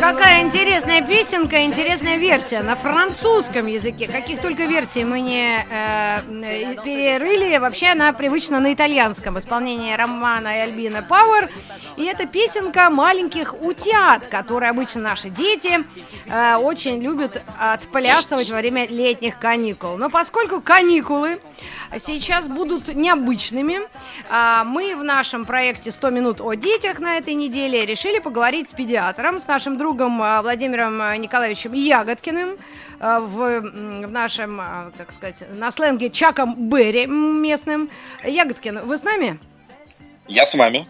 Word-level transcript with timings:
Какая 0.00 0.40
интересная 0.44 1.02
песенка, 1.02 1.62
интересная 1.62 2.16
версия 2.16 2.62
на 2.62 2.74
французском 2.74 3.66
языке. 3.66 4.08
Каких 4.10 4.40
только 4.40 4.64
версий 4.64 5.04
мы 5.04 5.20
не 5.20 5.62
э, 5.70 6.20
перерыли. 6.82 7.58
Вообще 7.58 7.88
она 7.88 8.10
привычна 8.14 8.60
на 8.60 8.72
итальянском. 8.72 9.38
Исполнение 9.38 9.96
Романа 9.96 10.56
и 10.56 10.60
Альбина 10.60 11.02
Пауэр. 11.02 11.50
И 11.98 12.04
это 12.04 12.24
песенка 12.26 12.88
маленьких 12.88 13.60
утят, 13.60 14.26
которые 14.28 14.70
обычно 14.70 15.02
наши 15.02 15.28
дети 15.28 15.80
э, 16.26 16.56
очень 16.56 17.02
любят 17.02 17.42
отплясывать 17.58 18.48
во 18.48 18.56
время 18.56 18.86
летних 18.86 19.38
каникул. 19.38 19.98
Но 19.98 20.08
поскольку 20.08 20.62
каникулы 20.62 21.40
сейчас 21.98 22.48
будут 22.48 22.94
необычными, 22.94 23.80
э, 24.28 24.62
мы 24.64 24.96
в 24.96 25.04
нашем 25.04 25.44
проекте 25.44 25.90
100 25.90 26.10
минут 26.10 26.40
о 26.40 26.54
детях 26.54 27.00
на 27.00 27.16
этой 27.18 27.34
неделе 27.34 27.86
решили 27.86 28.18
поговорить 28.18 28.70
с 28.70 28.74
педиатром, 28.74 29.40
с 29.40 29.46
нашим 29.46 29.78
другом 29.78 30.22
э, 30.22 30.42
Владимиром 30.42 31.00
э, 31.02 31.16
Николаевичем 31.16 31.72
Ягодкиным 31.72 32.56
в, 33.00 33.60
в 33.60 34.10
нашем, 34.10 34.60
так 34.98 35.10
сказать, 35.10 35.42
на 35.54 35.70
сленге 35.70 36.10
Чаком 36.10 36.68
Берри 36.68 37.06
местным. 37.06 37.88
Ягодкин, 38.22 38.86
вы 38.86 38.98
с 38.98 39.02
нами? 39.02 39.38
Я 40.28 40.44
с 40.44 40.54
вами. 40.54 40.86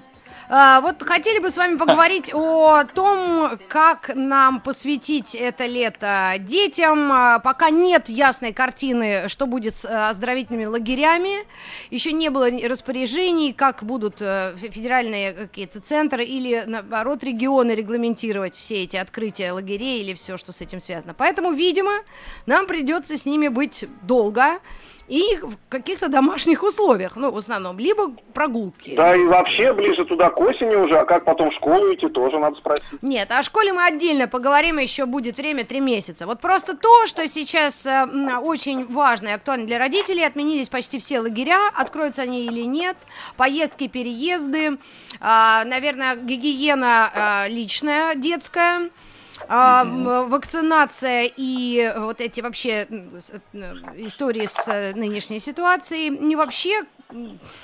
А, 0.52 0.80
вот 0.80 1.00
хотели 1.04 1.38
бы 1.38 1.48
с 1.52 1.56
вами 1.56 1.76
поговорить 1.76 2.34
о 2.34 2.82
том, 2.82 3.56
как 3.68 4.10
нам 4.16 4.60
посвятить 4.60 5.36
это 5.36 5.64
лето 5.66 6.34
детям. 6.40 7.12
А, 7.12 7.38
пока 7.38 7.70
нет 7.70 8.08
ясной 8.08 8.52
картины, 8.52 9.28
что 9.28 9.46
будет 9.46 9.76
с 9.76 9.84
э, 9.84 10.08
оздоровительными 10.08 10.64
лагерями. 10.64 11.46
Еще 11.90 12.10
не 12.10 12.30
было 12.30 12.50
распоряжений, 12.68 13.52
как 13.52 13.84
будут 13.84 14.16
э, 14.20 14.56
федеральные 14.56 15.34
какие-то 15.34 15.80
центры 15.80 16.24
или, 16.24 16.64
наоборот, 16.66 17.22
регионы 17.22 17.70
регламентировать 17.70 18.56
все 18.56 18.82
эти 18.82 18.96
открытия 18.96 19.52
лагерей 19.52 20.02
или 20.02 20.14
все, 20.14 20.36
что 20.36 20.50
с 20.50 20.60
этим 20.60 20.80
связано. 20.80 21.14
Поэтому, 21.14 21.52
видимо, 21.52 21.92
нам 22.46 22.66
придется 22.66 23.16
с 23.16 23.24
ними 23.24 23.46
быть 23.46 23.84
долго 24.02 24.58
и 25.10 25.40
в 25.42 25.56
каких-то 25.68 26.08
домашних 26.08 26.62
условиях, 26.62 27.16
ну, 27.16 27.32
в 27.32 27.36
основном, 27.36 27.80
либо 27.80 28.12
прогулки. 28.32 28.94
Да, 28.94 29.16
и 29.16 29.24
вообще 29.24 29.72
ближе 29.72 30.04
туда 30.04 30.30
к 30.30 30.38
осени 30.38 30.76
уже, 30.76 30.96
а 30.96 31.04
как 31.04 31.24
потом 31.24 31.50
в 31.50 31.54
школу 31.54 31.92
идти, 31.92 32.08
тоже 32.08 32.38
надо 32.38 32.56
спросить. 32.56 32.84
Нет, 33.02 33.28
о 33.32 33.42
школе 33.42 33.72
мы 33.72 33.84
отдельно 33.84 34.28
поговорим, 34.28 34.78
еще 34.78 35.06
будет 35.06 35.36
время 35.36 35.64
три 35.64 35.80
месяца. 35.80 36.26
Вот 36.26 36.40
просто 36.40 36.76
то, 36.76 37.08
что 37.08 37.26
сейчас 37.26 37.84
э, 37.86 38.06
очень 38.40 38.86
важно 38.86 39.28
и 39.28 39.32
актуально 39.32 39.66
для 39.66 39.80
родителей, 39.80 40.24
отменились 40.24 40.68
почти 40.68 41.00
все 41.00 41.18
лагеря, 41.18 41.70
откроются 41.74 42.22
они 42.22 42.46
или 42.46 42.60
нет, 42.60 42.96
поездки, 43.36 43.88
переезды, 43.88 44.66
э, 44.68 44.76
наверное, 45.64 46.14
гигиена 46.14 47.46
э, 47.46 47.48
личная, 47.48 48.14
детская, 48.14 48.90
а, 49.48 49.84
вакцинация 49.84 51.30
и 51.36 51.92
вот 51.96 52.20
эти 52.20 52.40
вообще 52.40 52.86
истории 53.96 54.46
с 54.46 54.68
э, 54.68 54.92
нынешней 54.94 55.40
ситуацией, 55.40 56.10
не 56.10 56.36
вообще, 56.36 56.82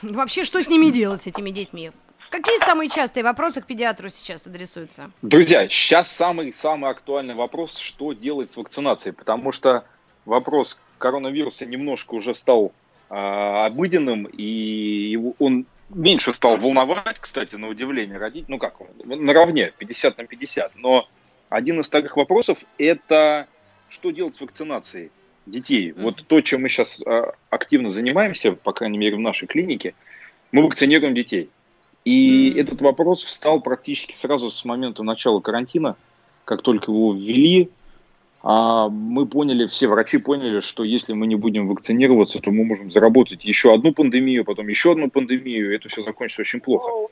вообще 0.03 0.45
что 0.45 0.63
с 0.63 0.69
ними 0.69 0.91
делать, 0.91 1.23
с 1.23 1.27
этими 1.27 1.51
детьми? 1.51 1.93
Какие 2.31 2.59
самые 2.59 2.91
частые 2.91 3.23
вопросы 3.25 3.61
к 3.61 3.67
педиатру 3.67 4.09
сейчас 4.11 4.47
адресуются? 4.47 5.11
Друзья, 5.23 5.69
сейчас 5.69 6.11
самый-самый 6.11 6.91
актуальный 6.91 7.35
вопрос, 7.35 7.79
что 7.79 8.13
делать 8.13 8.51
с 8.51 8.57
вакцинацией, 8.57 9.15
потому 9.15 9.53
что 9.53 9.85
вопрос 10.25 10.79
коронавируса 10.99 11.67
немножко 11.67 12.15
уже 12.15 12.35
стал 12.35 12.73
э, 13.11 13.15
обыденным, 13.15 14.29
и 14.31 15.17
он 15.39 15.67
меньше 15.89 16.35
стал 16.35 16.57
волновать, 16.57 17.19
кстати, 17.21 17.57
на 17.57 17.69
удивление 17.69 18.19
родить, 18.19 18.49
ну 18.49 18.59
как, 18.59 18.75
наравне, 19.05 19.73
50 19.79 20.19
на 20.19 20.27
50, 20.27 20.73
но 20.77 21.09
один 21.49 21.81
из 21.81 21.89
таких 21.89 22.17
вопросов– 22.17 22.59
это 22.79 23.47
что 23.89 24.11
делать 24.11 24.35
с 24.35 24.41
вакцинацией 24.41 25.11
детей. 25.47 25.91
Mm-hmm. 25.91 26.03
Вот 26.03 26.25
то, 26.27 26.41
чем 26.41 26.63
мы 26.63 26.69
сейчас 26.69 27.01
а, 27.07 27.33
активно 27.51 27.89
занимаемся, 27.89 28.53
по 28.53 28.73
крайней 28.73 28.99
мере 28.99 29.17
в 29.17 29.21
нашей 29.21 29.47
клинике, 29.47 29.95
мы 30.53 30.63
вакцинируем 30.65 31.15
детей. 31.15 31.51
И 32.05 32.51
mm-hmm. 32.51 32.61
этот 32.61 32.83
вопрос 32.83 33.25
встал 33.25 33.61
практически 33.61 34.13
сразу 34.13 34.51
с 34.51 34.65
момента 34.65 35.03
начала 35.03 35.41
карантина, 35.41 35.97
как 36.45 36.63
только 36.63 36.91
его 36.91 37.13
ввели, 37.13 37.71
а 38.49 38.89
мы 38.89 39.27
поняли, 39.27 39.67
все 39.67 39.89
врачи 39.89 40.19
поняли, 40.19 40.61
что 40.61 40.85
если 40.85 41.15
мы 41.15 41.27
не 41.27 41.35
будем 41.35 41.67
вакцинироваться, 41.67 42.39
то 42.39 42.53
мы 42.53 42.65
можем 42.65 42.93
заработать 42.93 43.45
еще 43.45 43.75
одну 43.75 43.93
пандемию, 43.93 44.45
потом 44.45 44.69
еще 44.69 44.93
одну 44.93 45.11
пандемию, 45.11 45.73
и 45.73 45.75
это 45.75 45.89
все 45.89 46.03
закончится 46.05 46.43
очень 46.43 46.61
плохо. 46.61 47.09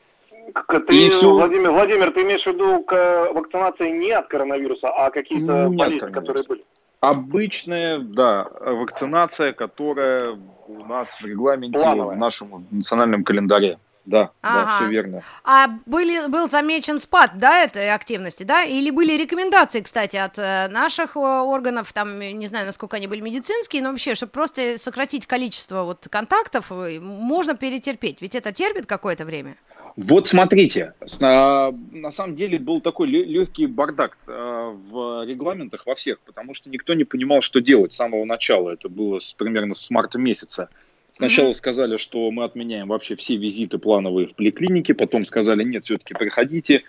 Ты, 0.87 1.11
все... 1.11 1.31
Владимир, 1.31 1.73
Владимир, 1.73 2.13
ты 2.13 2.23
имеешь 2.23 2.45
в 2.45 2.47
виду 2.47 2.83
к 2.85 3.31
вакцинации 3.33 3.91
не 3.91 4.13
от 4.13 4.29
коронавируса, 4.29 4.89
а 4.89 5.11
какие-то 5.11 5.69
не 5.69 5.77
болезни, 5.77 6.13
которые 6.13 6.45
были? 6.49 6.65
Обычная, 7.01 7.99
да, 7.99 8.49
вакцинация, 8.61 9.53
которая 9.53 10.39
у 10.69 10.85
нас 10.87 11.21
в 11.21 11.25
регламенте, 11.27 11.79
Плановая. 11.79 12.17
в 12.17 12.19
нашем 12.19 12.67
национальном 12.71 13.25
календаре. 13.25 13.79
Да, 14.07 14.33
ага. 14.43 14.65
да, 14.65 14.77
все 14.77 14.89
верно. 14.91 15.23
А 15.45 15.69
были, 15.87 16.29
был 16.29 16.49
замечен 16.49 16.99
спад, 16.99 17.33
да, 17.37 17.63
этой 17.63 17.91
активности, 17.91 18.43
да? 18.43 18.63
Или 18.63 18.91
были 18.91 19.17
рекомендации, 19.17 19.81
кстати, 19.81 20.17
от 20.17 20.39
э, 20.39 20.69
наших 20.69 21.17
органов, 21.17 21.93
там, 21.95 22.21
не 22.21 22.47
знаю, 22.47 22.67
насколько 22.67 22.97
они 22.99 23.07
были 23.07 23.23
медицинские, 23.23 23.83
но 23.83 23.91
вообще, 23.91 24.15
чтобы 24.15 24.33
просто 24.33 24.77
сократить 24.79 25.27
количество 25.27 25.85
вот 25.85 26.07
контактов, 26.11 26.71
э, 26.71 27.01
можно 27.01 27.55
перетерпеть, 27.55 28.21
ведь 28.21 28.35
это 28.35 28.53
терпит 28.53 28.85
какое-то 28.85 29.25
время. 29.25 29.57
Вот 29.97 30.27
смотрите, 30.27 30.95
на, 31.21 31.71
на 31.93 32.11
самом 32.11 32.35
деле 32.35 32.59
был 32.59 32.81
такой 32.81 33.07
легкий 33.07 33.67
бардак 33.67 34.19
э, 34.27 34.73
в 34.91 35.25
регламентах 35.25 35.87
во 35.87 35.95
всех, 35.95 36.19
потому 36.21 36.53
что 36.53 36.69
никто 36.69 36.95
не 36.95 37.05
понимал, 37.05 37.43
что 37.43 37.61
делать 37.61 37.93
с 37.93 37.97
самого 37.97 38.25
начала. 38.25 38.71
Это 38.71 38.89
было 38.89 39.21
примерно 39.39 39.73
с 39.75 39.89
марта 39.91 40.19
месяца. 40.19 40.69
Сначала 41.13 41.51
mm-hmm. 41.51 41.55
сказали, 41.55 41.97
что 41.97 42.29
мы 42.33 42.43
отменяем 42.43 42.89
вообще 42.89 43.15
все 43.15 43.37
визиты 43.37 43.79
плановые 43.79 44.27
в 44.27 44.35
поликлинике, 44.35 44.95
потом 44.95 45.25
сказали, 45.25 45.63
нет, 45.63 45.85
все-таки 45.85 46.13
приходите, 46.13 46.83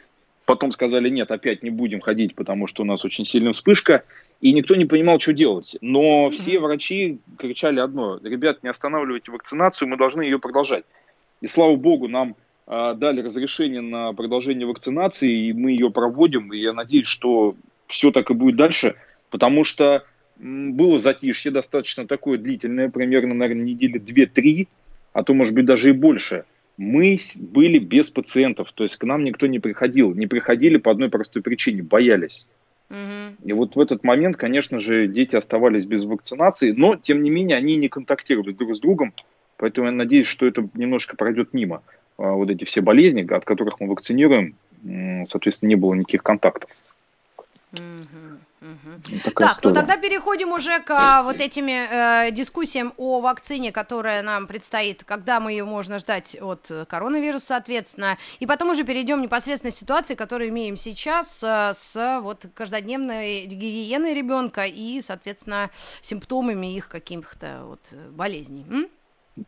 потом 0.47 0.71
сказали, 0.71 1.07
нет, 1.09 1.29
опять 1.29 1.61
не 1.61 1.69
будем 1.69 2.01
ходить, 2.01 2.33
потому 2.33 2.65
что 2.65 2.81
у 2.81 2.85
нас 2.87 3.05
очень 3.05 3.25
сильная 3.25 3.53
вспышка, 3.53 4.03
и 4.41 4.51
никто 4.51 4.73
не 4.73 4.85
понимал, 4.85 5.19
что 5.19 5.31
делать. 5.31 5.77
Но 5.79 6.01
mm-hmm. 6.01 6.31
все 6.31 6.59
врачи 6.59 7.19
кричали 7.37 7.79
одно, 7.79 8.19
ребят, 8.23 8.63
не 8.63 8.69
останавливайте 8.69 9.31
вакцинацию, 9.31 9.87
мы 9.89 9.95
должны 9.95 10.23
ее 10.23 10.39
продолжать. 10.39 10.85
И 11.41 11.45
слава 11.45 11.75
богу, 11.75 12.07
нам 12.07 12.31
а, 12.31 12.35
дали 12.67 13.21
разрешение 13.21 13.81
на 13.81 14.13
продолжение 14.13 14.65
вакцинации, 14.65 15.47
и 15.47 15.53
мы 15.53 15.71
ее 15.71 15.91
проводим, 15.91 16.51
и 16.53 16.57
я 16.57 16.73
надеюсь, 16.73 17.07
что 17.07 17.55
все 17.87 18.11
так 18.11 18.31
и 18.31 18.33
будет 18.33 18.55
дальше, 18.55 18.95
потому 19.29 19.63
что 19.63 20.03
было 20.37 20.99
затишье 20.99 21.51
достаточно 21.51 22.07
такое 22.07 22.37
длительное, 22.37 22.89
примерно, 22.89 23.33
наверное, 23.33 23.65
недели 23.65 23.99
2-3, 24.01 24.67
а 25.13 25.23
то, 25.23 25.33
может 25.33 25.53
быть, 25.53 25.65
даже 25.65 25.89
и 25.89 25.93
больше. 25.93 26.45
Мы 26.77 27.15
были 27.39 27.79
без 27.79 28.09
пациентов, 28.09 28.71
то 28.73 28.83
есть 28.83 28.97
к 28.97 29.03
нам 29.05 29.23
никто 29.23 29.47
не 29.47 29.59
приходил. 29.59 30.13
Не 30.13 30.27
приходили 30.27 30.75
по 30.75 30.91
одной 30.91 31.09
простой 31.09 31.41
причине, 31.41 31.83
боялись. 31.83 32.47
И 32.89 33.53
вот 33.53 33.75
в 33.75 33.79
этот 33.79 34.03
момент, 34.03 34.35
конечно 34.35 34.79
же, 34.79 35.07
дети 35.07 35.37
оставались 35.37 35.85
без 35.85 36.03
вакцинации, 36.03 36.71
но, 36.71 36.97
тем 36.97 37.23
не 37.23 37.29
менее, 37.29 37.57
они 37.57 37.77
не 37.77 37.87
контактировали 37.87 38.51
друг 38.51 38.75
с 38.75 38.79
другом, 38.79 39.13
поэтому 39.57 39.87
я 39.87 39.93
надеюсь, 39.93 40.27
что 40.27 40.45
это 40.45 40.67
немножко 40.73 41.15
пройдет 41.15 41.53
мимо. 41.53 41.81
А, 42.17 42.31
вот 42.31 42.49
эти 42.49 42.63
все 42.63 42.81
болезни, 42.81 43.21
от 43.21 43.45
которых 43.45 43.79
мы 43.79 43.87
вакцинируем, 43.87 44.55
соответственно, 45.25 45.69
не 45.69 45.75
было 45.75 45.93
никаких 45.93 46.23
контактов. 46.23 46.69
так, 49.35 49.51
история. 49.51 49.59
ну 49.63 49.73
тогда 49.73 49.97
переходим 49.97 50.51
уже 50.51 50.79
к 50.79 50.91
а, 50.91 51.23
вот 51.23 51.39
этим 51.39 51.67
э, 51.67 52.31
дискуссиям 52.31 52.93
о 52.97 53.19
вакцине, 53.19 53.71
которая 53.71 54.21
нам 54.21 54.47
предстоит, 54.47 55.03
когда 55.03 55.39
мы 55.39 55.51
ее 55.51 55.65
можно 55.65 55.99
ждать 55.99 56.37
от 56.39 56.71
коронавируса, 56.87 57.47
соответственно, 57.47 58.17
и 58.39 58.47
потом 58.47 58.69
уже 58.69 58.83
перейдем 58.83 59.21
непосредственно 59.21 59.71
к 59.71 59.75
ситуации, 59.75 60.15
которую 60.15 60.49
имеем 60.49 60.77
сейчас 60.77 61.43
э, 61.43 61.71
с 61.73 62.19
вот 62.21 62.45
каждодневной 62.53 63.45
гигиеной 63.45 64.13
ребенка 64.13 64.65
и, 64.65 65.01
соответственно, 65.01 65.69
симптомами 66.01 66.75
их 66.75 66.87
каких-то 66.87 67.63
вот 67.65 67.81
болезней. 68.11 68.65
М? 68.69 68.87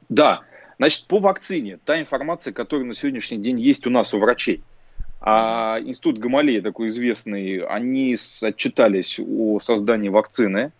Да, 0.09 0.43
Значит, 0.77 1.06
по 1.07 1.19
вакцине, 1.19 1.79
та 1.85 2.00
информация, 2.00 2.53
которая 2.53 2.85
на 2.85 2.94
сегодняшний 2.94 3.38
день 3.38 3.59
есть 3.59 3.88
у 3.88 3.89
нас 3.89 4.13
у 4.13 4.19
врачей. 4.19 4.63
А 5.19 5.79
институт 5.81 6.19
Гамалея, 6.19 6.62
такой 6.62 6.89
известный, 6.89 7.65
они 7.65 8.15
отчитались 8.44 9.19
о 9.19 9.59
создании 9.59 10.09
вакцины. 10.09 10.71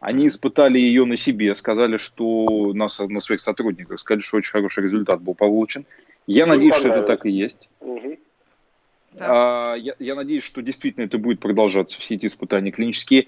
Они 0.00 0.26
испытали 0.26 0.78
ее 0.78 1.04
на 1.04 1.16
себе, 1.16 1.54
сказали, 1.54 1.96
что 1.96 2.72
нас, 2.74 3.00
на 3.00 3.20
своих 3.20 3.40
сотрудниках, 3.40 3.98
сказали, 3.98 4.22
что 4.22 4.36
очень 4.36 4.52
хороший 4.52 4.84
результат 4.84 5.20
был 5.22 5.34
получен. 5.34 5.86
Я 6.26 6.46
надеюсь, 6.46 6.74
что 6.74 6.88
это 6.88 7.02
так 7.02 7.26
и 7.26 7.30
есть. 7.30 7.68
Угу. 7.80 8.18
А, 9.18 9.74
я, 9.74 9.94
я 9.98 10.14
надеюсь, 10.14 10.44
что 10.44 10.62
действительно 10.62 11.04
это 11.04 11.18
будет 11.18 11.40
продолжаться, 11.40 11.98
все 11.98 12.14
эти 12.14 12.26
испытания 12.26 12.70
клинические. 12.70 13.26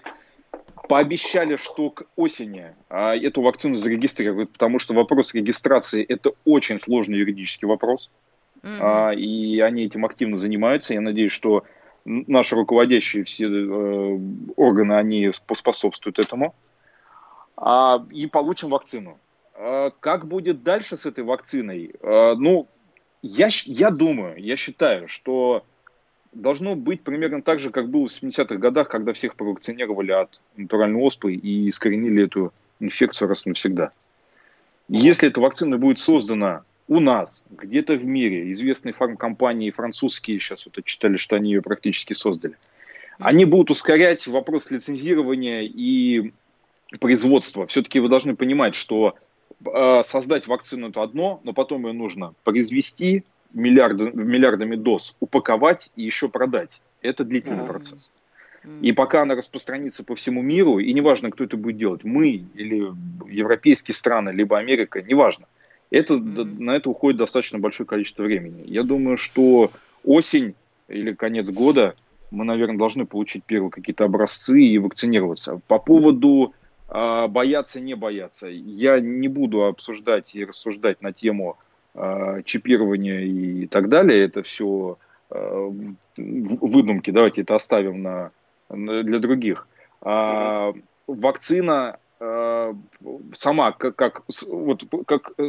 Пообещали, 0.93 1.57
что 1.57 1.89
к 1.89 2.05
осени 2.17 2.75
а, 2.91 3.17
эту 3.17 3.41
вакцину 3.41 3.77
зарегистрируют, 3.77 4.53
потому 4.53 4.79
что 4.79 4.93
вопрос 4.93 5.33
регистрации– 5.33 6.05
это 6.09 6.33
очень 6.45 6.79
сложный 6.79 7.17
юридический 7.17 7.67
вопрос. 7.67 8.11
Mm-hmm. 8.63 8.79
А, 8.79 9.11
и 9.15 9.59
они 9.61 9.85
этим 9.85 10.05
активно 10.05 10.37
занимаются. 10.37 10.93
Я 10.93 11.01
надеюсь, 11.01 11.33
что 11.33 11.65
наши 12.05 12.57
руководящие 12.57 13.23
все 13.23 13.47
э, 13.47 14.19
органы, 14.57 14.93
они 14.93 15.31
поспособствуют 15.47 16.19
этому. 16.19 16.55
А, 17.57 18.05
и 18.11 18.27
получим 18.27 18.69
вакцину. 18.69 19.19
А, 19.55 19.93
как 19.99 20.29
будет 20.29 20.63
дальше 20.63 20.99
с 20.99 21.07
этой 21.07 21.25
вакциной? 21.25 21.95
А, 22.03 22.35
ну, 22.35 22.69
я, 23.23 23.49
я 23.65 23.89
думаю, 23.89 24.37
я 24.37 24.57
считаю, 24.57 25.09
что 25.09 25.65
должно 26.33 26.75
быть 26.75 27.03
примерно 27.03 27.43
так 27.43 27.61
же, 27.61 27.71
как 27.71 27.89
было 27.89 28.07
в 28.07 28.11
70-х 28.11 28.57
годах, 28.57 28.89
когда 28.89 29.13
всех 29.13 29.35
провакцинировали 29.35 30.13
от 30.13 30.41
натуральной 30.57 31.01
оспы 31.01 31.35
и 31.35 31.69
искоренили 31.69 32.25
эту 32.25 32.53
инфекцию 32.81 33.29
раз 33.29 33.47
и 33.47 33.51
навсегда. 33.51 33.93
Если 34.89 35.29
эта 35.29 35.41
вакцина 35.41 35.79
будет 35.79 35.99
создана 35.99 36.65
у 36.89 37.01
нас, 37.01 37.45
где-то 37.51 37.95
в 37.95 38.05
мире, 38.05 38.51
известные 38.53 38.93
фармкомпании 38.93 39.71
французские, 39.71 40.41
сейчас 40.41 40.67
вот 40.67 40.85
читали, 40.85 41.17
что 41.17 41.37
они 41.37 41.53
ее 41.53 41.63
практически 41.63 42.13
создали, 42.13 42.57
они 43.19 43.45
будут 43.45 43.71
ускорять 43.71 44.27
вопрос 44.27 44.71
лицензирования 44.71 45.63
и 45.63 46.33
производства. 46.99 47.67
Все-таки 47.67 48.01
вы 48.01 48.09
должны 48.09 48.35
понимать, 48.35 48.75
что 48.75 49.15
э, 49.65 50.03
создать 50.05 50.47
вакцину 50.47 50.91
это 50.91 51.03
одно, 51.03 51.41
но 51.45 51.53
потом 51.53 51.87
ее 51.87 51.93
нужно 51.93 52.35
произвести, 52.43 53.25
миллиарды, 53.53 54.11
миллиардами 54.13 54.77
доз, 54.77 55.17
упаковать 55.21 55.91
и 55.97 56.03
еще 56.03 56.29
продать. 56.29 56.81
Это 57.01 57.25
длительный 57.25 57.65
mm-hmm. 57.65 57.67
процесс. 57.67 58.13
И 58.81 58.93
пока 58.93 59.23
она 59.23 59.35
распространится 59.35 60.05
по 60.05 60.15
всему 60.15 60.41
миру, 60.41 60.79
и 60.79 60.93
неважно, 60.93 61.33
кто 61.33 61.43
это 61.43 61.57
будет 61.57 61.79
делать, 61.79 62.05
мы 62.05 62.45
или 62.55 62.93
европейские 63.29 63.95
страны, 63.95 64.31
либо 64.31 64.57
Америка, 64.57 65.03
неважно, 65.03 65.47
это, 65.91 66.15
mm-hmm. 66.15 66.63
на 66.63 66.77
это 66.77 66.89
уходит 66.89 67.19
достаточно 67.19 67.59
большое 67.59 67.87
количество 67.89 68.23
времени. 68.23 68.63
Я 68.67 68.85
думаю, 68.85 69.17
что 69.17 69.73
осень 70.05 70.55
или 70.89 71.13
конец 71.13 71.51
года 71.51 71.97
мы, 72.31 72.45
наверное, 72.45 72.79
должны 72.79 73.05
получить 73.05 73.45
первые 73.45 73.71
какие-то 73.71 74.05
образцы 74.05 74.61
и 74.61 74.79
вакцинироваться. 74.79 75.61
По 75.67 75.79
поводу 75.79 76.55
э, 76.89 77.27
бояться, 77.29 77.81
не 77.81 77.95
бояться, 77.95 78.47
я 78.49 79.01
не 79.01 79.29
буду 79.29 79.65
обсуждать 79.65 80.35
и 80.35 80.45
рассуждать 80.45 81.03
на 81.03 81.13
тему 81.13 81.59
чипирования 82.45 83.21
и 83.21 83.67
так 83.67 83.89
далее. 83.89 84.25
Это 84.25 84.43
все 84.43 84.99
э, 85.31 85.71
выдумки. 86.17 87.11
Давайте 87.11 87.43
это 87.43 87.55
оставим 87.55 88.03
на, 88.03 88.31
для 88.71 89.19
других. 89.19 89.69
А, 90.01 90.73
вакцина 91.07 91.99
э, 92.19 92.75
сама 93.33 93.73
как, 93.73 93.97
как, 93.97 94.23
вот, 94.49 94.85
как 95.07 95.33
э, 95.39 95.47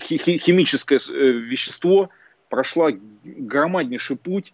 химическое 0.00 0.98
вещество 1.08 2.10
прошла 2.48 2.90
громаднейший 3.24 4.16
путь 4.16 4.52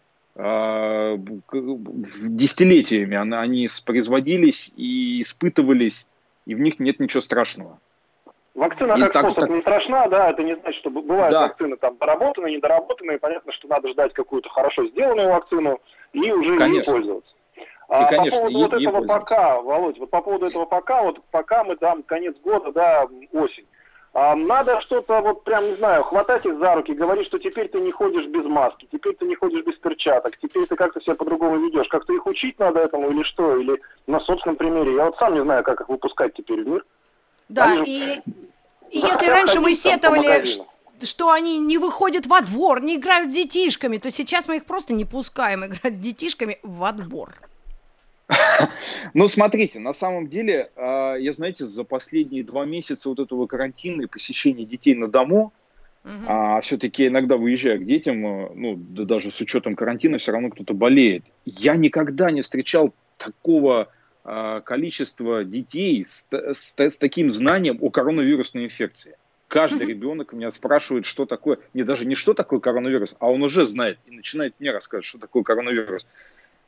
десятилетиями 2.32 3.16
они 3.16 3.68
производились 3.84 4.72
и 4.76 5.20
испытывались, 5.20 6.06
и 6.46 6.54
в 6.54 6.60
них 6.60 6.78
нет 6.78 7.00
ничего 7.00 7.20
страшного. 7.20 7.78
Вакцина 8.54 8.98
как 8.98 9.12
так, 9.12 9.22
способ 9.26 9.40
так... 9.40 9.50
не 9.50 9.60
страшна, 9.60 10.08
да, 10.08 10.30
это 10.30 10.42
не 10.42 10.56
значит, 10.56 10.80
что 10.80 10.90
бывают 10.90 11.32
да. 11.32 11.42
вакцины 11.42 11.76
там 11.76 11.96
доработанные, 11.98 12.56
недоработанные, 12.56 13.18
понятно, 13.18 13.52
что 13.52 13.68
надо 13.68 13.88
ждать 13.90 14.12
какую-то 14.12 14.48
хорошо 14.48 14.86
сделанную 14.88 15.28
вакцину 15.28 15.80
и 16.12 16.32
уже 16.32 16.58
конечно. 16.58 16.90
ей 16.90 16.98
пользоваться. 16.98 17.34
А 17.88 18.04
и, 18.04 18.08
конечно, 18.08 18.40
по 18.40 18.50
поводу 18.50 18.78
и, 18.78 18.86
вот 18.86 18.94
этого 18.94 19.06
пока, 19.06 19.60
Володь, 19.60 19.98
вот 19.98 20.10
по 20.10 20.20
поводу 20.20 20.46
этого 20.46 20.64
пока, 20.64 21.02
вот 21.02 21.20
пока 21.30 21.64
мы 21.64 21.76
там 21.76 22.02
конец 22.02 22.36
года, 22.42 22.72
да, 22.72 23.06
осень. 23.32 23.66
А, 24.12 24.34
надо 24.34 24.80
что-то 24.80 25.20
вот 25.20 25.44
прям, 25.44 25.64
не 25.64 25.74
знаю, 25.74 26.02
хватать 26.02 26.44
их 26.44 26.58
за 26.58 26.74
руки, 26.74 26.92
говорить, 26.92 27.26
что 27.26 27.38
теперь 27.38 27.68
ты 27.68 27.80
не 27.80 27.92
ходишь 27.92 28.26
без 28.26 28.44
маски, 28.44 28.88
теперь 28.90 29.14
ты 29.14 29.24
не 29.26 29.36
ходишь 29.36 29.64
без 29.64 29.76
перчаток, 29.76 30.36
теперь 30.38 30.66
ты 30.66 30.74
как-то 30.74 31.00
себя 31.00 31.14
по-другому 31.14 31.58
ведешь. 31.58 31.86
Как-то 31.88 32.12
их 32.12 32.26
учить 32.26 32.58
надо 32.58 32.80
этому 32.80 33.10
или 33.10 33.22
что? 33.22 33.56
Или 33.56 33.80
на 34.08 34.18
собственном 34.20 34.56
примере? 34.56 34.94
Я 34.94 35.06
вот 35.06 35.16
сам 35.16 35.34
не 35.34 35.42
знаю, 35.42 35.62
как 35.62 35.80
их 35.80 35.88
выпускать 35.88 36.34
теперь 36.34 36.64
в 36.64 36.68
мир. 36.68 36.84
Да, 37.50 37.72
Они 37.72 38.14
и, 38.14 38.22
и 38.90 38.98
если 38.98 39.26
раньше 39.26 39.58
мы 39.58 39.74
сетовали, 39.74 40.44
что 41.02 41.30
они 41.30 41.58
не 41.58 41.78
выходят 41.78 42.26
во 42.26 42.42
двор, 42.42 42.80
не 42.80 42.96
играют 42.96 43.30
с 43.30 43.34
детишками, 43.34 43.98
то 43.98 44.10
сейчас 44.10 44.46
мы 44.46 44.56
их 44.56 44.64
просто 44.64 44.94
не 44.94 45.04
пускаем 45.04 45.66
играть 45.66 45.96
с 45.96 45.98
детишками 45.98 46.58
во 46.62 46.92
двор. 46.92 47.34
Ну, 49.14 49.26
смотрите, 49.26 49.80
на 49.80 49.92
самом 49.92 50.28
деле, 50.28 50.70
а, 50.76 51.16
я, 51.16 51.32
знаете, 51.32 51.64
за 51.64 51.82
последние 51.82 52.44
два 52.44 52.64
месяца 52.64 53.08
вот 53.08 53.18
этого 53.18 53.46
карантина 53.46 54.02
и 54.02 54.06
посещения 54.06 54.64
детей 54.64 54.94
на 54.94 55.08
дому, 55.08 55.52
Uh-huh. 56.02 56.24
А 56.28 56.60
все-таки 56.62 57.08
иногда 57.08 57.36
выезжая 57.36 57.76
к 57.76 57.84
детям, 57.84 58.26
э, 58.26 58.52
ну, 58.54 58.74
да 58.74 59.04
даже 59.04 59.30
с 59.30 59.38
учетом 59.38 59.76
карантина, 59.76 60.16
все 60.16 60.32
равно 60.32 60.48
кто-то 60.48 60.72
болеет. 60.72 61.24
Я 61.44 61.76
никогда 61.76 62.30
не 62.30 62.40
встречал 62.40 62.94
такого 63.18 63.88
а, 64.24 64.60
количества 64.60 65.44
детей 65.44 66.04
с, 66.04 66.26
с, 66.30 66.78
с 66.78 66.98
таким 66.98 67.30
знанием 67.30 67.78
о 67.80 67.90
коронавирусной 67.90 68.64
инфекции. 68.64 69.16
Каждый 69.48 69.82
uh-huh. 69.82 69.90
ребенок 69.90 70.32
меня 70.32 70.50
спрашивает, 70.50 71.04
что 71.04 71.26
такое, 71.26 71.58
не 71.74 71.82
даже 71.82 72.06
не 72.06 72.14
что 72.14 72.34
такое 72.34 72.60
коронавирус, 72.60 73.16
а 73.18 73.30
он 73.30 73.42
уже 73.42 73.66
знает 73.66 73.98
и 74.06 74.12
начинает 74.12 74.54
мне 74.60 74.70
рассказывать, 74.70 75.06
что 75.06 75.18
такое 75.18 75.42
коронавирус 75.42 76.06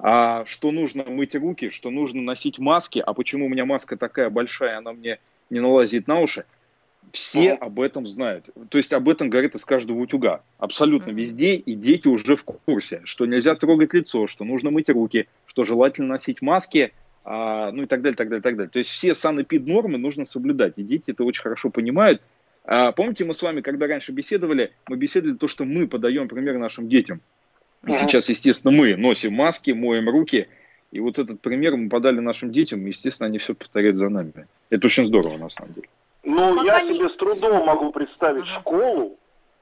а 0.02 0.44
что 0.46 0.72
нужно 0.72 1.04
мыть 1.04 1.36
руки, 1.36 1.70
что 1.70 1.90
нужно 1.90 2.22
носить 2.22 2.58
маски, 2.58 2.98
а 2.98 3.14
почему 3.14 3.46
у 3.46 3.48
меня 3.48 3.64
маска 3.64 3.96
такая 3.96 4.30
большая, 4.30 4.78
она 4.78 4.92
мне 4.92 5.20
не 5.48 5.60
налазит 5.60 6.08
на 6.08 6.18
уши, 6.18 6.44
все 7.12 7.52
об 7.52 7.78
этом 7.78 8.04
знают. 8.04 8.50
То 8.68 8.78
есть 8.78 8.92
об 8.92 9.08
этом 9.08 9.30
говорят 9.30 9.54
из 9.54 9.64
каждого 9.64 9.98
утюга. 9.98 10.42
Абсолютно 10.58 11.10
везде, 11.10 11.54
и 11.54 11.74
дети 11.74 12.08
уже 12.08 12.36
в 12.36 12.42
курсе, 12.42 13.02
что 13.04 13.26
нельзя 13.26 13.54
трогать 13.54 13.94
лицо, 13.94 14.26
что 14.26 14.44
нужно 14.44 14.70
мыть 14.70 14.88
руки, 14.88 15.28
что 15.46 15.62
желательно 15.62 16.08
носить 16.08 16.42
маски, 16.42 16.92
ну 17.24 17.82
и 17.82 17.86
так 17.86 18.02
далее, 18.02 18.16
так 18.16 18.28
далее, 18.28 18.42
так 18.42 18.56
далее. 18.56 18.70
То 18.70 18.78
есть 18.78 18.90
все 18.90 19.14
санэпид-нормы 19.14 19.98
нужно 19.98 20.24
соблюдать, 20.24 20.74
и 20.76 20.82
дети 20.82 21.10
это 21.12 21.24
очень 21.24 21.42
хорошо 21.42 21.70
понимают. 21.70 22.20
А, 22.64 22.92
помните, 22.92 23.24
мы 23.24 23.34
с 23.34 23.42
вами, 23.42 23.60
когда 23.60 23.86
раньше 23.86 24.12
беседовали, 24.12 24.72
мы 24.88 24.96
беседовали 24.96 25.36
то, 25.36 25.48
что 25.48 25.64
мы 25.64 25.86
подаем 25.86 26.28
пример 26.28 26.58
нашим 26.58 26.88
детям. 26.88 27.20
И 27.86 27.92
сейчас, 27.92 28.28
естественно, 28.28 28.72
мы 28.72 28.96
носим 28.96 29.34
маски, 29.34 29.72
моем 29.72 30.08
руки. 30.08 30.48
И 30.92 31.00
вот 31.00 31.18
этот 31.18 31.40
пример 31.40 31.76
мы 31.76 31.88
подали 31.88 32.20
нашим 32.20 32.52
детям, 32.52 32.84
и, 32.86 32.88
естественно, 32.88 33.28
они 33.28 33.38
все 33.38 33.54
повторяют 33.54 33.96
за 33.96 34.08
нами. 34.08 34.46
Это 34.70 34.86
очень 34.86 35.06
здорово, 35.06 35.36
на 35.38 35.48
самом 35.48 35.74
деле. 35.74 35.88
Ну, 36.22 36.56
Пока 36.56 36.78
я 36.78 36.82
не... 36.82 36.94
себе 36.94 37.08
с 37.08 37.16
трудом 37.16 37.64
могу 37.64 37.90
представить 37.92 38.46
школу, 38.46 39.18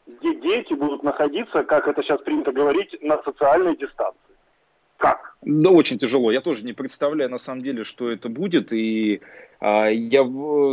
где 0.07 0.35
дети 0.35 0.75
будут 0.75 1.03
находиться, 1.03 1.63
как 1.63 1.89
это 1.89 2.03
сейчас 2.03 2.21
принято 2.21 2.53
говорить, 2.53 3.01
на 3.01 3.23
социальной 3.23 3.77
дистанции. 3.77 4.30
Как? 5.01 5.35
Да, 5.41 5.71
очень 5.71 5.99
тяжело. 5.99 6.31
Я 6.31 6.43
тоже 6.43 6.63
не 6.63 6.75
представляю, 6.75 7.31
на 7.31 7.39
самом 7.39 7.63
деле, 7.63 7.85
что 7.85 8.11
это 8.11 8.29
будет. 8.29 8.71
И 8.75 9.23
а, 9.59 9.87
я 9.87 10.23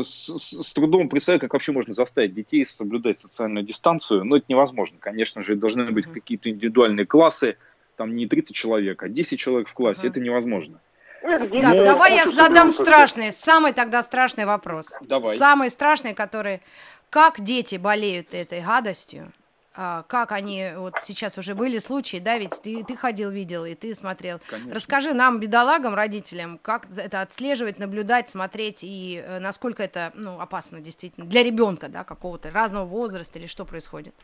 с, 0.01 0.37
с 0.37 0.73
трудом 0.73 1.07
представляю, 1.07 1.39
как 1.39 1.53
вообще 1.53 1.71
можно 1.71 1.93
заставить 1.93 2.33
детей 2.33 2.65
соблюдать 2.65 3.17
социальную 3.17 3.65
дистанцию. 3.65 4.25
Но 4.25 4.35
это 4.35 4.45
невозможно. 4.49 4.97
Конечно 4.99 5.41
же, 5.41 5.55
должны 5.55 5.89
быть 5.91 6.07
какие-то 6.11 6.49
индивидуальные 6.49 7.05
классы. 7.05 7.55
Там 7.95 8.13
не 8.13 8.27
30 8.27 8.53
человек, 8.53 9.01
а 9.01 9.07
10 9.07 9.39
человек 9.39 9.69
в 9.69 9.73
классе. 9.73 10.09
Это 10.09 10.19
невозможно. 10.19 10.81
Так, 11.21 11.49
Но... 11.49 11.85
давай 11.85 12.15
я 12.15 12.25
задам 12.27 12.69
страшный, 12.69 13.31
самый 13.31 13.71
тогда 13.71 14.03
страшный 14.03 14.43
вопрос. 14.43 14.93
Давай. 15.01 15.37
Самый 15.37 15.69
страшный, 15.69 16.13
который... 16.13 16.61
Как 17.09 17.41
дети 17.41 17.77
болеют 17.77 18.33
этой 18.33 18.59
гадостью? 18.59 19.31
А, 19.79 20.03
как 20.07 20.31
они, 20.31 20.71
вот 20.75 20.95
сейчас 21.03 21.37
уже 21.37 21.53
были 21.53 21.77
случаи, 21.77 22.17
да, 22.17 22.39
ведь 22.39 22.59
ты, 22.63 22.83
ты 22.83 22.95
ходил, 22.95 23.29
видел, 23.29 23.63
и 23.63 23.75
ты 23.75 23.93
смотрел. 23.93 24.39
Конечно. 24.49 24.73
Расскажи 24.73 25.13
нам, 25.13 25.39
бедолагам, 25.39 25.93
родителям, 25.93 26.57
как 26.57 26.87
это 26.97 27.21
отслеживать, 27.21 27.77
наблюдать, 27.77 28.27
смотреть, 28.27 28.79
и 28.81 29.23
э, 29.23 29.37
насколько 29.37 29.83
это, 29.83 30.11
ну, 30.15 30.39
опасно 30.39 30.81
действительно 30.81 31.27
для 31.27 31.43
ребенка, 31.43 31.89
да, 31.89 32.03
какого-то 32.03 32.49
разного 32.49 32.85
возраста, 32.85 33.37
или 33.37 33.45
что 33.45 33.65
происходит? 33.65 34.15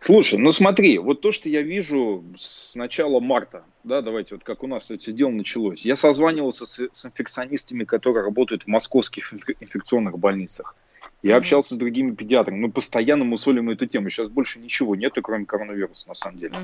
Слушай, 0.00 0.38
ну 0.38 0.50
смотри, 0.50 0.98
вот 0.98 1.22
то, 1.22 1.32
что 1.32 1.48
я 1.48 1.62
вижу 1.62 2.22
с 2.36 2.74
начала 2.74 3.20
марта, 3.20 3.64
да, 3.84 4.02
давайте, 4.02 4.34
вот 4.34 4.44
как 4.44 4.62
у 4.62 4.66
нас 4.66 4.90
это 4.90 5.12
дело 5.12 5.30
началось. 5.30 5.82
Я 5.86 5.96
созванивался 5.96 6.66
с, 6.66 6.88
с 6.92 7.06
инфекционистами, 7.06 7.84
которые 7.84 8.22
работают 8.22 8.64
в 8.64 8.66
московских 8.66 9.32
инфекционных 9.32 10.18
больницах. 10.18 10.74
Я 11.22 11.36
общался 11.36 11.74
с 11.74 11.78
другими 11.78 12.14
педиатрами, 12.14 12.58
мы 12.58 12.70
постоянно 12.70 13.24
мусолим 13.24 13.70
эту 13.70 13.86
тему. 13.86 14.10
Сейчас 14.10 14.28
больше 14.28 14.58
ничего 14.58 14.96
нету, 14.96 15.22
кроме 15.22 15.46
коронавируса, 15.46 16.08
на 16.08 16.14
самом 16.14 16.38
деле. 16.38 16.58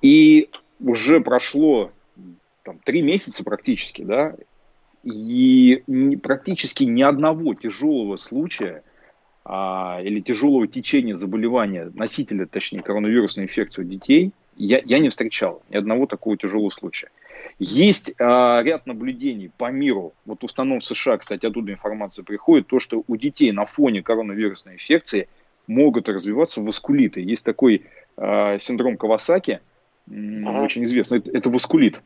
И 0.00 0.48
уже 0.80 1.20
прошло 1.20 1.92
там, 2.62 2.78
три 2.78 3.02
месяца 3.02 3.44
практически, 3.44 4.02
да, 4.02 4.34
и 5.02 5.82
практически 6.22 6.84
ни 6.84 7.02
одного 7.02 7.54
тяжелого 7.54 8.16
случая 8.16 8.82
а, 9.44 10.00
или 10.02 10.20
тяжелого 10.20 10.66
течения 10.66 11.14
заболевания, 11.14 11.90
носителя, 11.94 12.46
точнее, 12.46 12.82
коронавирусной 12.82 13.46
инфекции 13.46 13.82
у 13.82 13.84
детей, 13.84 14.32
я, 14.56 14.80
я 14.84 14.98
не 14.98 15.08
встречал 15.08 15.62
ни 15.70 15.76
одного 15.76 16.06
такого 16.06 16.36
тяжелого 16.36 16.70
случая. 16.70 17.10
Есть 17.58 18.14
а, 18.20 18.62
ряд 18.62 18.86
наблюдений 18.86 19.50
по 19.56 19.70
миру, 19.70 20.14
вот 20.24 20.44
установ 20.44 20.84
США, 20.84 21.18
кстати, 21.18 21.44
оттуда 21.44 21.72
информация 21.72 22.24
приходит, 22.24 22.68
то, 22.68 22.78
что 22.78 23.02
у 23.08 23.16
детей 23.16 23.50
на 23.50 23.64
фоне 23.64 24.02
коронавирусной 24.02 24.74
инфекции 24.74 25.28
могут 25.66 26.08
развиваться 26.08 26.60
васкулиты. 26.60 27.20
Есть 27.20 27.44
такой 27.44 27.86
а, 28.16 28.58
синдром 28.58 28.96
Кавасаки, 28.96 29.60
очень 30.06 30.84
известный, 30.84 31.18
это, 31.18 31.30
это 31.32 31.50
васкулит. 31.50 32.00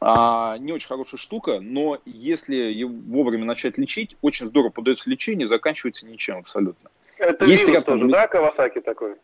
А, 0.00 0.58
не 0.58 0.72
очень 0.72 0.88
хорошая 0.88 1.18
штука, 1.18 1.60
но 1.60 1.98
если 2.04 2.82
вовремя 2.84 3.46
начать 3.46 3.78
лечить, 3.78 4.16
очень 4.20 4.48
здорово 4.48 4.70
подается 4.70 5.08
лечение, 5.08 5.46
заканчивается 5.46 6.06
ничем 6.06 6.38
абсолютно. 6.38 6.90
Это 7.16 7.46
Есть 7.46 7.66
вирус 7.68 7.84
тоже, 7.84 8.08
да, 8.08 8.26
Кавасаки 8.26 8.80
такой? 8.80 9.14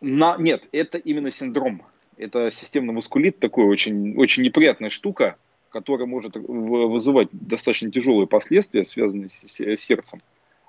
На, 0.00 0.36
нет, 0.38 0.68
это 0.72 0.98
именно 0.98 1.30
синдром. 1.30 1.82
Это 2.20 2.50
системный 2.50 2.92
мускулит, 2.92 3.38
такой 3.38 3.64
очень, 3.64 4.16
очень 4.16 4.42
неприятная 4.42 4.90
штука, 4.90 5.36
которая 5.70 6.06
может 6.06 6.36
вызывать 6.36 7.28
достаточно 7.32 7.90
тяжелые 7.90 8.26
последствия, 8.26 8.84
связанные 8.84 9.28
с, 9.28 9.44
с 9.44 9.80
сердцем. 9.80 10.20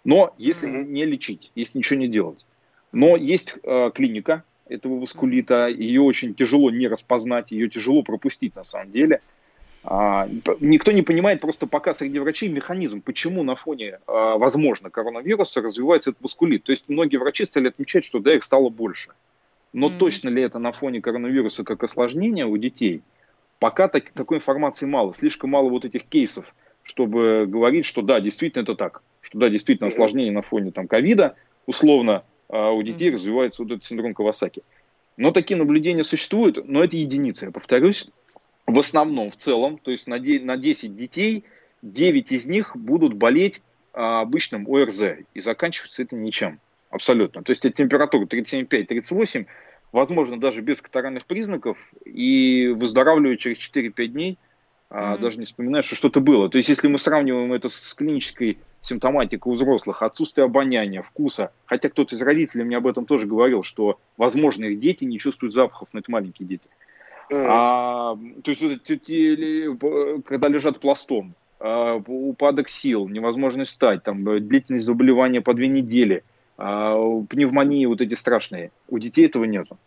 Но 0.03 0.33
если 0.37 0.69
mm-hmm. 0.69 0.85
не 0.85 1.05
лечить, 1.05 1.51
если 1.55 1.77
ничего 1.79 1.99
не 1.99 2.07
делать. 2.07 2.45
Но 2.91 3.17
есть 3.17 3.55
э, 3.63 3.91
клиника 3.93 4.43
этого 4.67 4.99
васкулита, 4.99 5.67
ее 5.67 6.01
очень 6.01 6.33
тяжело 6.33 6.71
не 6.71 6.87
распознать, 6.87 7.51
ее 7.51 7.69
тяжело 7.69 8.01
пропустить 8.01 8.55
на 8.55 8.63
самом 8.63 8.91
деле. 8.91 9.19
А, 9.83 10.29
никто 10.59 10.91
не 10.91 11.01
понимает 11.01 11.41
просто 11.41 11.67
пока 11.67 11.93
среди 11.93 12.19
врачей 12.19 12.49
механизм, 12.49 13.01
почему 13.01 13.43
на 13.43 13.55
фоне, 13.55 13.99
а, 14.07 14.37
возможно, 14.37 14.89
коронавируса 14.89 15.61
развивается 15.61 16.11
этот 16.11 16.21
мускулит. 16.21 16.63
То 16.63 16.71
есть 16.71 16.87
многие 16.87 17.17
врачи 17.17 17.45
стали 17.45 17.67
отмечать, 17.67 18.05
что 18.05 18.19
да, 18.19 18.33
их 18.33 18.43
стало 18.43 18.69
больше. 18.69 19.11
Но 19.73 19.87
mm-hmm. 19.87 19.97
точно 19.97 20.29
ли 20.29 20.41
это 20.41 20.59
на 20.59 20.71
фоне 20.71 21.01
коронавируса 21.01 21.63
как 21.63 21.83
осложнение 21.83 22.45
у 22.45 22.57
детей? 22.57 23.01
Пока 23.59 23.87
так, 23.87 24.11
такой 24.11 24.37
информации 24.37 24.85
мало. 24.85 25.13
Слишком 25.13 25.51
мало 25.51 25.69
вот 25.69 25.85
этих 25.85 26.05
кейсов, 26.05 26.53
чтобы 26.83 27.45
говорить, 27.47 27.85
что 27.85 28.01
да, 28.01 28.19
действительно 28.19 28.63
это 28.63 28.75
так. 28.75 29.01
Что 29.21 29.39
да, 29.39 29.49
действительно 29.49 29.87
осложнение 29.87 30.31
на 30.31 30.41
фоне 30.41 30.71
там 30.71 30.87
ковида, 30.87 31.35
условно, 31.65 32.23
а 32.49 32.71
у 32.71 32.81
детей 32.83 33.09
mm-hmm. 33.09 33.13
развивается 33.13 33.63
вот 33.63 33.71
этот 33.71 33.83
синдром 33.83 34.13
Кавасаки. 34.13 34.63
Но 35.17 35.31
такие 35.31 35.57
наблюдения 35.57 36.03
существуют, 36.03 36.67
но 36.67 36.83
это 36.83 36.97
единицы, 36.97 37.45
я 37.45 37.51
повторюсь 37.51 38.09
в 38.65 38.79
основном, 38.79 39.29
в 39.31 39.35
целом, 39.35 39.77
то 39.77 39.91
есть 39.91 40.07
на 40.07 40.19
10 40.19 40.95
детей, 40.95 41.43
9 41.81 42.31
из 42.31 42.45
них 42.45 42.75
будут 42.75 43.13
болеть 43.13 43.61
а, 43.93 44.21
обычным 44.21 44.67
ОРЗ, 44.67 45.03
и 45.33 45.39
заканчивается 45.39 46.03
это 46.03 46.15
ничем, 46.15 46.59
абсолютно. 46.91 47.43
То 47.43 47.51
есть 47.51 47.65
это 47.65 47.75
температура 47.75 48.25
37,5-38, 48.25 49.47
возможно, 49.91 50.39
даже 50.39 50.61
без 50.61 50.81
катаральных 50.81 51.25
признаков, 51.25 51.91
и 52.05 52.67
выздоравливают 52.67 53.39
через 53.39 53.57
4-5 53.57 54.07
дней, 54.07 54.37
mm-hmm. 54.89 55.19
даже 55.19 55.39
не 55.39 55.45
вспоминая, 55.45 55.81
что 55.81 55.95
что-то 55.95 56.19
было. 56.19 56.49
То 56.49 56.57
есть 56.57 56.69
если 56.69 56.87
мы 56.87 56.99
сравниваем 56.99 57.53
это 57.53 57.67
с 57.67 57.93
клинической 57.93 58.59
симптоматикой 58.81 59.51
у 59.51 59.55
взрослых, 59.55 60.01
отсутствие 60.01 60.45
обоняния, 60.45 61.01
вкуса, 61.01 61.51
хотя 61.65 61.89
кто-то 61.89 62.15
из 62.15 62.21
родителей 62.21 62.63
мне 62.63 62.77
об 62.77 62.87
этом 62.87 63.05
тоже 63.05 63.27
говорил, 63.27 63.63
что, 63.63 63.99
возможно, 64.17 64.65
их 64.65 64.79
дети 64.79 65.05
не 65.05 65.19
чувствуют 65.19 65.53
запахов, 65.53 65.89
но 65.93 65.99
это 65.99 66.11
маленькие 66.11 66.47
дети. 66.47 66.67
А, 67.31 68.17
то 68.43 68.51
есть 68.51 68.61
когда 70.25 70.47
лежат 70.49 70.81
пластом, 70.81 71.33
а, 71.59 71.95
упадок 71.95 72.67
сил, 72.67 73.07
невозможность 73.07 73.71
встать, 73.71 74.03
там, 74.03 74.23
длительность 74.23 74.83
заболевания 74.83 75.41
по 75.41 75.53
две 75.53 75.67
недели, 75.67 76.23
пневмонии 77.29 77.85
вот 77.85 78.01
эти 78.01 78.13
страшные. 78.13 78.71
У 78.89 78.99
детей 78.99 79.25
этого 79.25 79.45
нету. 79.45 79.77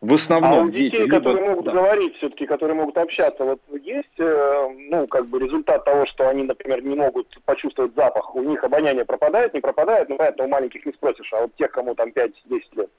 В 0.00 0.12
основном 0.12 0.52
а 0.52 0.62
у 0.64 0.70
детей, 0.70 0.90
дети, 0.90 1.08
которые 1.08 1.36
либо... 1.36 1.50
могут 1.50 1.64
да. 1.64 1.72
говорить 1.72 2.16
все-таки, 2.16 2.46
которые 2.46 2.76
могут 2.76 2.98
общаться, 2.98 3.42
вот 3.42 3.60
есть, 3.82 4.18
э, 4.18 4.68
ну, 4.90 5.06
как 5.06 5.28
бы 5.28 5.38
результат 5.38 5.84
того, 5.86 6.04
что 6.04 6.28
они, 6.28 6.42
например, 6.42 6.82
не 6.82 6.94
могут 6.94 7.38
почувствовать 7.46 7.94
запах, 7.94 8.34
у 8.34 8.42
них 8.42 8.62
обоняние 8.62 9.06
пропадает, 9.06 9.54
не 9.54 9.60
пропадает, 9.60 10.10
ну, 10.10 10.18
понятно, 10.18 10.44
у 10.44 10.48
маленьких 10.48 10.84
не 10.84 10.92
спросишь, 10.92 11.32
а 11.32 11.42
вот 11.42 11.56
тех, 11.56 11.70
кому 11.70 11.94
там 11.94 12.10
5-10 12.10 12.32
лет. 12.76 12.90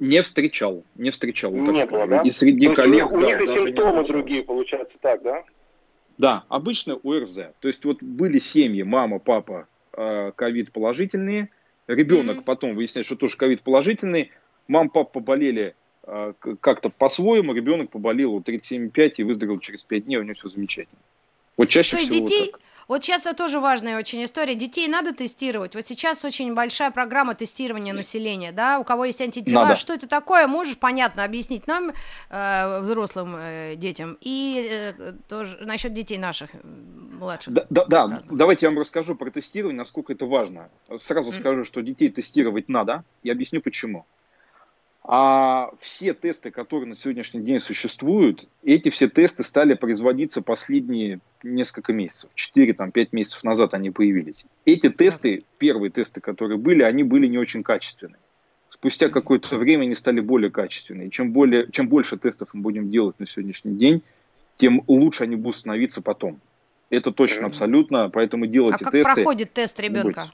Не 0.00 0.22
встречал, 0.22 0.82
не 0.96 1.10
встречал. 1.10 1.52
Так 1.52 1.60
не 1.60 1.86
было, 1.86 2.06
да? 2.08 2.22
И 2.22 2.30
среди 2.30 2.68
То 2.68 2.74
коллег... 2.74 3.12
У 3.12 3.20
них, 3.20 3.38
да, 3.38 3.54
и 3.54 3.58
симптомы 3.58 4.04
другие, 4.04 4.42
получается, 4.42 4.96
так, 5.00 5.22
да? 5.22 5.44
Да, 6.18 6.44
обычно 6.48 6.98
ОРЗ. 7.04 7.40
То 7.60 7.68
есть 7.68 7.84
вот 7.84 8.02
были 8.02 8.40
семьи, 8.40 8.82
мама, 8.82 9.20
папа, 9.20 9.68
э, 9.92 10.32
ковид 10.34 10.72
положительные, 10.72 11.48
ребенок 11.86 12.38
mm-hmm. 12.38 12.44
потом 12.44 12.74
выясняет, 12.74 13.06
что 13.06 13.16
тоже 13.16 13.36
ковид 13.36 13.62
положительный, 13.62 14.30
мама, 14.68 14.90
папа 14.90 15.20
поболели 15.20 15.74
э, 16.04 16.32
как-то 16.60 16.90
по-своему, 16.90 17.54
ребенок 17.54 17.90
поболел 17.90 18.32
вот 18.32 18.48
37,5 18.48 19.12
и 19.18 19.22
выздоровел 19.24 19.58
через 19.60 19.84
5 19.84 20.04
дней, 20.04 20.16
у 20.16 20.22
него 20.22 20.34
все 20.34 20.48
замечательно. 20.48 21.00
Вот 21.56 21.68
чаще 21.68 21.96
То 21.96 21.98
всего 21.98 22.26
детей, 22.26 22.40
вот 22.40 22.52
так. 22.52 22.60
Вот 22.88 23.02
сейчас 23.02 23.26
это 23.26 23.36
тоже 23.36 23.60
важная 23.60 23.98
очень 23.98 24.24
история. 24.24 24.54
Детей 24.54 24.88
надо 24.88 25.14
тестировать. 25.14 25.74
Вот 25.74 25.86
сейчас 25.86 26.24
очень 26.24 26.54
большая 26.54 26.90
программа 26.90 27.34
тестирования 27.34 27.94
населения, 27.94 28.52
да, 28.52 28.78
у 28.78 28.84
кого 28.84 29.04
есть 29.06 29.20
антитела. 29.20 29.62
Надо. 29.62 29.76
Что 29.76 29.94
это 29.94 30.06
такое, 30.06 30.46
можешь 30.46 30.76
понятно 30.76 31.24
объяснить 31.24 31.66
нам, 31.66 31.92
э, 32.30 32.80
взрослым 32.80 33.36
э, 33.38 33.74
детям, 33.76 34.18
и 34.20 34.68
э, 34.70 35.12
тоже 35.28 35.58
насчет 35.60 35.94
детей 35.94 36.18
наших 36.18 36.50
младших. 36.62 37.52
Да, 37.52 37.66
да, 37.70 37.84
да. 37.86 38.22
давайте 38.30 38.66
я 38.66 38.70
вам 38.70 38.78
расскажу 38.78 39.14
про 39.14 39.30
тестирование, 39.30 39.78
насколько 39.78 40.12
это 40.12 40.26
важно. 40.26 40.68
Сразу 40.96 41.30
mm. 41.30 41.40
скажу, 41.40 41.64
что 41.64 41.80
детей 41.80 42.10
тестировать 42.10 42.68
надо, 42.68 43.04
и 43.22 43.30
объясню 43.30 43.60
почему. 43.60 44.06
А 45.06 45.70
все 45.80 46.14
тесты, 46.14 46.50
которые 46.50 46.88
на 46.88 46.94
сегодняшний 46.94 47.42
день 47.42 47.58
существуют, 47.58 48.48
эти 48.62 48.88
все 48.88 49.06
тесты 49.06 49.44
стали 49.44 49.74
производиться 49.74 50.40
последние 50.40 51.20
несколько 51.42 51.92
месяцев. 51.92 52.30
4-5 52.36 53.08
месяцев 53.12 53.44
назад 53.44 53.74
они 53.74 53.90
появились. 53.90 54.46
Эти 54.64 54.88
тесты, 54.88 55.44
первые 55.58 55.90
тесты, 55.90 56.22
которые 56.22 56.56
были, 56.56 56.82
они 56.82 57.02
были 57.02 57.26
не 57.26 57.36
очень 57.36 57.62
качественные. 57.62 58.18
Спустя 58.70 59.10
какое-то 59.10 59.58
время 59.58 59.82
они 59.82 59.94
стали 59.94 60.20
более 60.20 60.50
качественные. 60.50 61.10
Чем, 61.10 61.32
более, 61.32 61.70
чем 61.70 61.88
больше 61.88 62.16
тестов 62.16 62.48
мы 62.54 62.62
будем 62.62 62.90
делать 62.90 63.20
на 63.20 63.26
сегодняшний 63.26 63.74
день, 63.74 64.02
тем 64.56 64.82
лучше 64.88 65.24
они 65.24 65.36
будут 65.36 65.56
становиться 65.56 66.00
потом. 66.00 66.40
Это 66.88 67.12
точно, 67.12 67.46
абсолютно. 67.46 68.08
Поэтому 68.08 68.46
делайте 68.46 68.78
а 68.80 68.84
как 68.84 68.92
тесты. 68.92 69.14
проходит 69.14 69.52
тест 69.52 69.78
ребенка? 69.80 70.32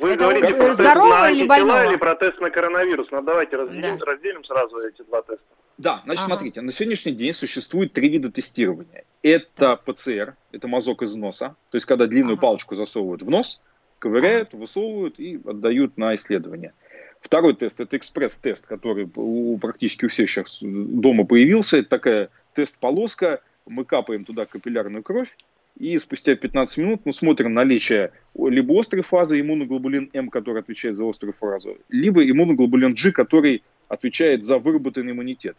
Вы 0.00 0.10
это 0.10 0.24
говорите 0.24 0.54
про 0.54 0.74
здорового 0.74 1.28
тест 1.28 1.40
или 1.40 1.46
больного? 1.46 1.88
или 1.88 1.96
про 1.96 2.14
тест 2.16 2.40
на 2.40 2.50
коронавирус? 2.50 3.08
Ну, 3.10 3.22
давайте 3.22 3.56
разделим, 3.56 3.98
да. 3.98 4.04
разделим 4.04 4.44
сразу 4.44 4.74
эти 4.88 5.02
два 5.02 5.22
теста. 5.22 5.44
Да, 5.78 6.02
значит, 6.04 6.24
ага. 6.24 6.34
смотрите, 6.34 6.60
на 6.60 6.72
сегодняшний 6.72 7.12
день 7.12 7.32
существует 7.32 7.92
три 7.92 8.08
вида 8.08 8.30
тестирования. 8.30 9.04
Это 9.22 9.76
ПЦР, 9.76 10.36
это 10.52 10.68
мазок 10.68 11.02
из 11.02 11.14
носа, 11.16 11.56
то 11.70 11.76
есть 11.76 11.86
когда 11.86 12.06
длинную 12.06 12.34
ага. 12.34 12.42
палочку 12.42 12.76
засовывают 12.76 13.22
в 13.22 13.30
нос, 13.30 13.60
ковыряют, 13.98 14.50
ага. 14.52 14.58
высовывают 14.58 15.18
и 15.18 15.40
отдают 15.44 15.96
на 15.96 16.14
исследование. 16.14 16.74
Второй 17.20 17.54
тест– 17.54 17.80
это 17.80 17.96
экспресс-тест, 17.96 18.66
который 18.66 19.10
у, 19.14 19.56
практически 19.58 20.04
у 20.04 20.08
всех 20.08 20.28
сейчас 20.28 20.58
дома 20.60 21.24
появился. 21.24 21.78
Это 21.78 21.88
такая 21.88 22.28
тест-полоска, 22.52 23.40
мы 23.66 23.84
капаем 23.84 24.24
туда 24.24 24.44
капиллярную 24.44 25.02
кровь, 25.02 25.36
и 25.78 25.98
спустя 25.98 26.34
15 26.36 26.78
минут 26.78 27.00
мы 27.04 27.12
смотрим 27.12 27.52
наличие 27.52 28.12
либо 28.34 28.78
острой 28.78 29.02
фазы 29.02 29.40
иммуноглобулин 29.40 30.10
М, 30.12 30.28
который 30.28 30.60
отвечает 30.60 30.96
за 30.96 31.08
острую 31.08 31.32
фазу, 31.32 31.78
либо 31.88 32.28
иммуноглобулин 32.28 32.94
G, 32.94 33.10
который 33.12 33.62
отвечает 33.88 34.44
за 34.44 34.58
выработанный 34.58 35.12
иммунитет. 35.12 35.56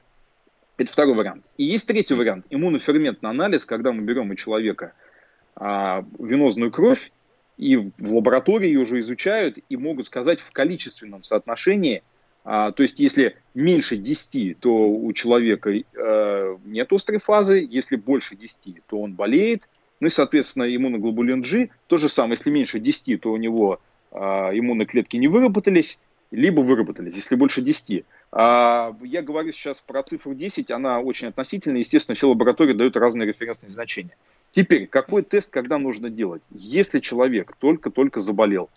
Это 0.78 0.92
второй 0.92 1.16
вариант. 1.16 1.44
И 1.58 1.66
есть 1.66 1.88
третий 1.88 2.14
вариант. 2.14 2.46
Иммуноферментный 2.50 3.30
анализ, 3.30 3.66
когда 3.66 3.92
мы 3.92 4.04
берем 4.04 4.32
у 4.32 4.36
человека 4.36 4.94
а, 5.56 6.06
венозную 6.20 6.72
кровь, 6.72 7.12
и 7.58 7.78
в 7.78 7.92
лаборатории 7.98 8.68
ее 8.68 8.82
уже 8.82 9.00
изучают 9.00 9.60
и 9.70 9.78
могут 9.78 10.06
сказать 10.06 10.42
в 10.42 10.52
количественном 10.52 11.24
соотношении, 11.24 12.04
а, 12.44 12.72
то 12.72 12.84
есть 12.84 13.00
если 13.00 13.38
меньше 13.54 13.98
10, 13.98 14.60
то 14.60 14.90
у 14.90 15.12
человека 15.14 15.72
э, 15.72 16.58
нет 16.66 16.94
острой 16.94 17.20
фазы, 17.20 17.66
если 17.68 17.96
больше 17.96 18.36
10, 18.36 18.84
то 18.88 19.02
он 19.02 19.14
болеет, 19.14 19.68
ну 20.00 20.08
и, 20.08 20.10
соответственно, 20.10 20.74
иммуноглобулин 20.76 21.42
G, 21.42 21.70
то 21.88 21.98
же 21.98 22.10
самое, 22.10 22.34
если 22.34 22.50
меньше 22.50 22.80
10, 22.80 23.22
то 23.22 23.32
у 23.32 23.38
него 23.38 23.80
а, 24.12 24.52
клетки 24.86 25.18
не 25.18 25.28
выработались, 25.28 26.00
либо 26.32 26.62
выработались, 26.62 27.16
если 27.16 27.36
больше 27.36 27.62
10. 27.62 28.04
А, 28.32 28.96
я 29.04 29.22
говорю 29.22 29.52
сейчас 29.52 29.82
про 29.82 30.04
цифру 30.04 30.34
10, 30.34 30.72
она 30.72 31.00
очень 31.00 31.28
относительная, 31.28 31.80
естественно, 31.80 32.16
все 32.16 32.28
лаборатории 32.28 32.74
дают 32.74 32.98
разные 32.98 33.28
референсные 33.28 33.70
значения. 33.70 34.16
Теперь, 34.52 34.88
какой 34.88 35.24
тест, 35.24 35.52
когда 35.52 35.78
нужно 35.78 36.10
делать? 36.10 36.44
Если 36.52 37.00
человек 37.00 37.56
только-только 37.60 38.20
заболел, 38.20 38.70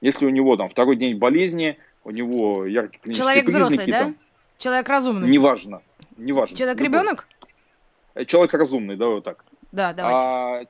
если 0.00 0.26
у 0.26 0.30
него 0.30 0.56
там 0.56 0.68
второй 0.68 0.96
день 0.96 1.16
болезни, 1.16 1.78
у 2.04 2.10
него 2.10 2.66
яркие 2.66 3.00
клинические 3.00 3.22
Человек 3.24 3.44
признаки. 3.44 3.72
взрослый, 3.72 3.92
да? 3.92 4.00
Там, 4.00 4.16
Человек 4.58 4.88
разумный. 4.88 5.28
Неважно. 5.28 5.82
неважно. 6.16 6.56
Человек-ребенок? 6.56 7.26
Человек 8.26 8.54
разумный, 8.54 8.96
да, 8.96 9.06
вот 9.08 9.24
так. 9.24 9.44
Да, 9.74 9.92
давайте. 9.92 10.24
А, 10.24 10.64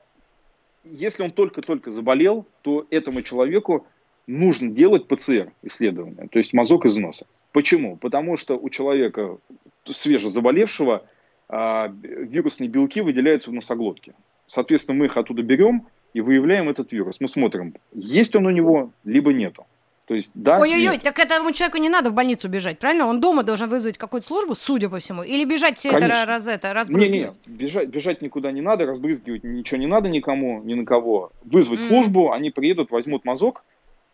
если 0.83 1.21
он 1.21 1.29
только-только 1.29 1.91
заболел, 1.91 2.47
то 2.63 2.87
этому 2.89 3.21
человеку 3.21 3.85
нужно 4.25 4.71
делать 4.71 5.07
ПЦР 5.07 5.51
исследование, 5.61 6.27
то 6.27 6.39
есть 6.39 6.53
мазок 6.53 6.85
из 6.85 6.97
носа. 6.97 7.27
Почему? 7.51 7.97
Потому 7.97 8.35
что 8.35 8.57
у 8.57 8.69
человека 8.69 9.37
свежезаболевшего 9.85 11.05
а, 11.47 11.93
вирусные 12.01 12.67
белки 12.67 13.01
выделяются 13.01 13.51
в 13.51 13.53
носоглотке. 13.53 14.15
Соответственно, 14.47 14.97
мы 14.97 15.05
их 15.05 15.17
оттуда 15.17 15.43
берем 15.43 15.85
и 16.15 16.21
выявляем 16.21 16.67
этот 16.67 16.91
вирус. 16.91 17.19
Мы 17.19 17.27
смотрим, 17.27 17.75
есть 17.93 18.35
он 18.35 18.47
у 18.47 18.49
него, 18.49 18.91
либо 19.03 19.31
нету. 19.33 19.67
То 20.05 20.13
есть, 20.13 20.31
да, 20.35 20.59
Ой-ой-ой, 20.59 20.99
так 20.99 21.17
этому 21.17 21.51
человеку 21.51 21.79
не 21.79 21.89
надо 21.89 22.11
в 22.11 22.13
больницу 22.13 22.47
бежать, 22.47 22.77
правильно? 22.77 23.07
Он 23.07 23.19
дома 23.19 23.41
должен 23.41 23.69
вызвать 23.69 23.97
какую-то 23.97 24.27
службу, 24.27 24.53
судя 24.53 24.87
по 24.87 24.99
всему, 24.99 25.23
или 25.23 25.45
бежать 25.45 25.79
все 25.79 25.89
Конечно. 25.89 26.13
это 26.13 26.25
раз 26.25 26.47
это 26.47 26.73
разбрызгивать? 26.73 27.35
Не, 27.47 27.51
не, 27.51 27.57
бежать, 27.57 27.89
бежать 27.89 28.21
никуда 28.21 28.51
не 28.51 28.61
надо, 28.61 28.85
разбрызгивать 28.85 29.43
ничего 29.43 29.79
не 29.79 29.87
надо 29.87 30.07
никому, 30.07 30.61
ни 30.63 30.75
на 30.75 30.85
кого. 30.85 31.31
Вызвать 31.43 31.79
mm. 31.79 31.87
службу, 31.87 32.31
они 32.31 32.51
приедут, 32.51 32.91
возьмут 32.91 33.25
мазок 33.25 33.63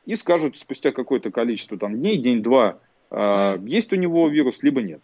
и 0.06 0.16
скажут 0.16 0.58
спустя 0.58 0.94
какое-то 0.94 1.30
количество 1.30 1.78
там 1.78 1.98
дней, 1.98 2.16
день-два, 2.16 2.80
э, 3.10 3.60
есть 3.66 3.92
у 3.92 3.98
него 3.98 4.30
вирус, 4.30 4.64
либо 4.64 4.82
нет. 4.82 5.02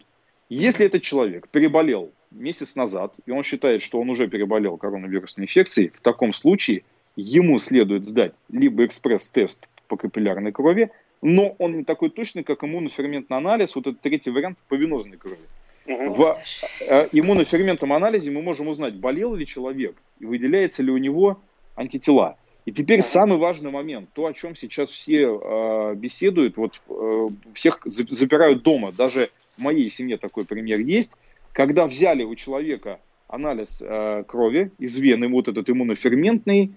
Если 0.48 0.86
этот 0.86 1.02
человек 1.02 1.48
переболел 1.48 2.12
месяц 2.30 2.76
назад, 2.76 3.14
и 3.26 3.30
он 3.30 3.42
считает, 3.42 3.82
что 3.82 4.00
он 4.00 4.08
уже 4.08 4.26
переболел 4.26 4.78
коронавирусной 4.78 5.44
инфекцией, 5.44 5.90
в 5.90 6.00
таком 6.00 6.32
случае 6.32 6.84
ему 7.14 7.58
следует 7.58 8.06
сдать 8.06 8.32
либо 8.48 8.86
экспресс-тест 8.86 9.68
по 9.88 9.96
капиллярной 9.96 10.52
крови, 10.52 10.90
но 11.22 11.56
он 11.58 11.78
не 11.78 11.84
такой 11.84 12.10
точный, 12.10 12.44
как 12.44 12.62
иммуноферментный 12.62 13.36
анализ, 13.36 13.74
вот 13.74 13.86
этот 13.86 14.00
третий 14.00 14.30
вариант 14.30 14.58
по 14.68 14.74
венозной 14.74 15.16
крови. 15.16 15.38
В 15.86 16.38
э, 16.80 17.08
иммуноферментном 17.12 17.92
анализе 17.92 18.30
мы 18.30 18.42
можем 18.42 18.68
узнать, 18.68 18.94
болел 18.94 19.34
ли 19.34 19.46
человек 19.46 19.96
и 20.20 20.26
выделяется 20.26 20.82
ли 20.82 20.90
у 20.90 20.98
него 20.98 21.40
антитела. 21.76 22.36
И 22.66 22.72
теперь 22.72 23.00
самый 23.00 23.38
важный 23.38 23.70
момент, 23.70 24.10
то, 24.12 24.26
о 24.26 24.34
чем 24.34 24.54
сейчас 24.54 24.90
все 24.90 25.22
э, 25.22 25.94
беседуют, 25.94 26.58
вот 26.58 26.82
э, 26.90 27.28
всех 27.54 27.80
запирают 27.86 28.62
дома, 28.62 28.92
даже 28.92 29.30
в 29.56 29.62
моей 29.62 29.88
семье 29.88 30.18
такой 30.18 30.44
пример 30.44 30.78
есть, 30.78 31.12
когда 31.52 31.86
взяли 31.86 32.24
у 32.24 32.34
человека 32.34 33.00
анализ 33.26 33.82
э, 33.82 34.24
крови 34.28 34.70
из 34.78 34.98
вены, 34.98 35.28
вот 35.28 35.48
этот 35.48 35.70
иммуноферментный, 35.70 36.74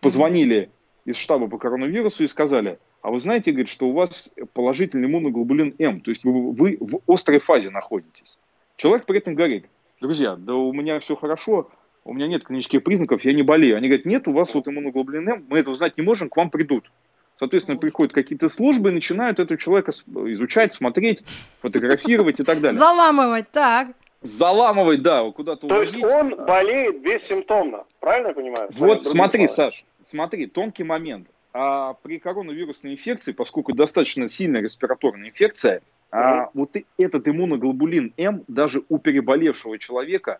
позвонили 0.00 0.68
из 1.10 1.16
штаба 1.16 1.48
по 1.48 1.58
коронавирусу 1.58 2.24
и 2.24 2.26
сказали, 2.28 2.78
а 3.02 3.10
вы 3.10 3.18
знаете, 3.18 3.50
говорит, 3.52 3.68
что 3.68 3.88
у 3.88 3.92
вас 3.92 4.32
положительный 4.54 5.08
иммуноглобулин 5.08 5.74
М, 5.78 6.00
то 6.00 6.10
есть 6.10 6.24
вы, 6.24 6.52
вы 6.52 6.78
в 6.80 7.00
острой 7.12 7.38
фазе 7.38 7.70
находитесь. 7.70 8.38
Человек 8.76 9.06
при 9.06 9.18
этом 9.18 9.34
говорит, 9.34 9.66
друзья, 10.00 10.36
да 10.36 10.54
у 10.54 10.72
меня 10.72 10.98
все 11.00 11.14
хорошо, 11.16 11.70
у 12.04 12.14
меня 12.14 12.26
нет 12.28 12.44
клинических 12.44 12.82
признаков, 12.82 13.24
я 13.24 13.32
не 13.32 13.42
болею. 13.42 13.76
Они 13.76 13.88
говорят, 13.88 14.06
нет, 14.06 14.28
у 14.28 14.32
вас 14.32 14.54
вот 14.54 14.68
иммуноглобулин 14.68 15.28
М, 15.28 15.46
мы 15.48 15.58
этого 15.58 15.74
знать 15.74 15.96
не 15.98 16.02
можем, 16.02 16.28
к 16.28 16.36
вам 16.36 16.50
придут. 16.50 16.90
Соответственно, 17.38 17.78
приходят 17.78 18.12
какие-то 18.12 18.50
службы 18.50 18.90
и 18.90 18.92
начинают 18.92 19.38
этого 19.40 19.58
человека 19.58 19.92
изучать, 19.92 20.74
смотреть, 20.74 21.22
фотографировать 21.60 22.38
и 22.38 22.44
так 22.44 22.60
далее. 22.60 22.78
Заламывать, 22.78 23.50
так. 23.50 23.88
Заламывать, 24.20 25.00
да, 25.00 25.30
куда-то 25.30 25.66
То 25.66 25.74
увозить. 25.74 25.94
есть 26.02 26.14
он 26.14 26.36
болеет 26.44 27.00
бессимптомно, 27.00 27.84
правильно 28.00 28.28
я 28.28 28.34
понимаю? 28.34 28.68
Вот 28.72 29.04
смотри, 29.04 29.46
Саш, 29.46 29.84
смотри, 30.02 30.46
тонкий 30.46 30.84
момент. 30.84 31.28
А 31.52 31.94
при 31.94 32.18
коронавирусной 32.18 32.92
инфекции, 32.92 33.32
поскольку 33.32 33.72
достаточно 33.72 34.28
сильная 34.28 34.62
респираторная 34.62 35.30
инфекция, 35.30 35.78
mm-hmm. 35.78 35.82
а, 36.12 36.50
вот 36.54 36.76
этот 36.96 37.28
иммуноглобулин 37.28 38.12
М 38.16 38.44
даже 38.46 38.82
у 38.88 38.98
переболевшего 38.98 39.78
человека 39.78 40.38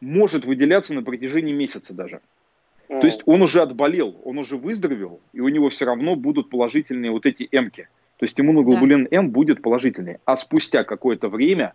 может 0.00 0.44
выделяться 0.44 0.94
на 0.94 1.02
протяжении 1.02 1.52
месяца 1.52 1.94
даже. 1.94 2.20
Mm-hmm. 2.88 3.00
То 3.00 3.06
есть 3.06 3.22
он 3.24 3.40
уже 3.42 3.62
отболел, 3.62 4.20
он 4.24 4.38
уже 4.38 4.56
выздоровел, 4.56 5.20
и 5.32 5.40
у 5.40 5.48
него 5.48 5.70
все 5.70 5.86
равно 5.86 6.16
будут 6.16 6.50
положительные 6.50 7.10
вот 7.10 7.24
эти 7.24 7.48
М-ки. 7.50 7.88
То 8.18 8.24
есть 8.24 8.38
иммуноглобулин 8.38 9.08
да. 9.10 9.16
М 9.16 9.30
будет 9.30 9.62
положительный. 9.62 10.18
А 10.26 10.36
спустя 10.36 10.84
какое-то 10.84 11.28
время 11.28 11.72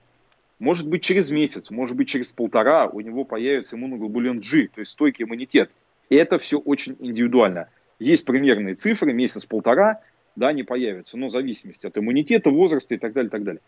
может 0.60 0.88
быть, 0.88 1.04
через 1.04 1.30
месяц, 1.30 1.70
может 1.70 1.96
быть, 1.96 2.08
через 2.08 2.32
полтора 2.32 2.88
у 2.88 3.00
него 3.00 3.24
появится 3.26 3.76
иммуноглобулин 3.76 4.40
G, 4.40 4.68
то 4.74 4.80
есть 4.80 4.92
стойкий 4.92 5.26
иммунитет. 5.26 5.70
И 6.10 6.16
это 6.16 6.40
все 6.40 6.58
очень 6.58 6.96
индивидуально. 7.00 7.70
Есть 8.00 8.26
примерные 8.26 8.76
цифры, 8.76 9.14
месяц-полтора, 9.14 10.02
да, 10.36 10.54
не 10.54 10.64
появятся, 10.64 11.18
но 11.18 11.28
в 11.28 11.32
зависимости 11.32 11.86
от 11.86 11.98
иммунитета, 11.98 12.50
возраста 12.50 12.96
и 12.96 12.98
так 12.98 13.14
далее, 13.14 13.30
так 13.30 13.44
далее. 13.44 13.62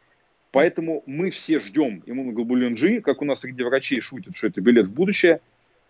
Поэтому 0.52 1.04
мы 1.06 1.30
все 1.30 1.60
ждем 1.60 2.02
иммуноглобулин 2.06 2.74
G, 2.74 3.02
как 3.02 3.22
у 3.22 3.26
нас 3.26 3.42
среди 3.42 3.64
врачей 3.64 4.00
шутят, 4.00 4.36
что 4.36 4.48
это 4.48 4.62
билет 4.62 4.88
в 4.88 4.94
будущее, 4.94 5.42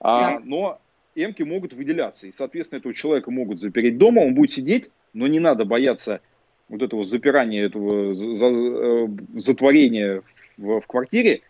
а, 0.02 0.40
но 0.40 0.82
эмки 1.16 1.44
могут 1.44 1.74
выделяться. 1.74 2.28
И, 2.28 2.32
соответственно, 2.32 2.80
этого 2.80 2.94
человека 2.94 3.32
могут 3.32 3.60
запереть 3.60 3.98
дома, 3.98 4.20
он 4.20 4.34
будет 4.34 4.52
сидеть, 4.52 4.92
но 5.14 5.28
не 5.28 5.40
надо 5.40 5.64
бояться 5.64 6.22
вот 6.68 6.82
этого 6.82 7.04
запирания, 7.04 7.66
этого 7.66 8.12
э, 8.12 9.08
затворения 9.36 10.24
в, 10.60 10.82
в 10.82 10.88
квартире, 10.88 11.42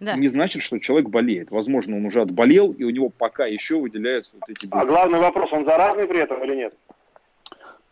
да. 0.00 0.16
не 0.16 0.28
значит, 0.28 0.62
что 0.62 0.78
человек 0.78 1.08
болеет. 1.08 1.50
Возможно, 1.50 1.96
он 1.96 2.06
уже 2.06 2.20
отболел, 2.20 2.72
и 2.72 2.84
у 2.84 2.90
него 2.90 3.08
пока 3.08 3.46
еще 3.46 3.78
выделяются 3.78 4.36
вот 4.40 4.48
эти... 4.48 4.68
А 4.70 4.84
главный 4.84 5.18
вопрос, 5.18 5.52
он 5.52 5.64
заразный 5.64 6.06
при 6.06 6.20
этом 6.20 6.42
или 6.44 6.56
нет? 6.56 6.74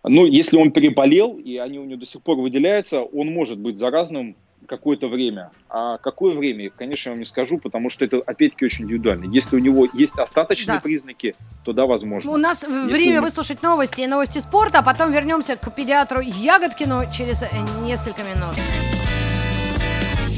Ну, 0.03 0.25
если 0.25 0.57
он 0.57 0.71
переболел, 0.71 1.37
и 1.37 1.57
они 1.57 1.79
у 1.79 1.85
него 1.85 1.99
до 1.99 2.07
сих 2.07 2.23
пор 2.23 2.37
выделяются, 2.37 3.03
он 3.03 3.29
может 3.29 3.59
быть 3.59 3.79
заразным 3.79 4.37
какое-то 4.67 5.09
время. 5.09 5.51
А 5.69 5.99
какое 5.99 6.35
время, 6.35 6.71
конечно, 6.71 7.11
я 7.11 7.13
вам 7.13 7.21
не 7.21 7.25
скажу, 7.25 7.59
потому 7.59 7.89
что 7.91 8.05
это, 8.05 8.19
опять-таки, 8.19 8.65
очень 8.65 8.85
индивидуально. 8.85 9.33
Если 9.33 9.57
у 9.57 9.59
него 9.59 9.87
есть 9.93 10.19
остаточные 10.19 10.77
да. 10.77 10.81
признаки, 10.81 11.35
то 11.65 11.73
да, 11.73 11.87
возможно. 11.87 12.31
У 12.31 12.37
нас 12.37 12.63
Если 12.63 12.93
время 12.93 13.19
он... 13.19 13.25
выслушать 13.25 13.63
новости 13.63 14.03
и 14.03 14.07
новости 14.07 14.39
спорта, 14.39 14.79
а 14.79 14.83
потом 14.83 15.13
вернемся 15.13 15.57
к 15.57 15.75
педиатру 15.75 16.21
Ягодкину 16.21 17.03
через 17.13 17.43
э, 17.43 17.49
несколько 17.85 18.23
минут. 18.23 18.57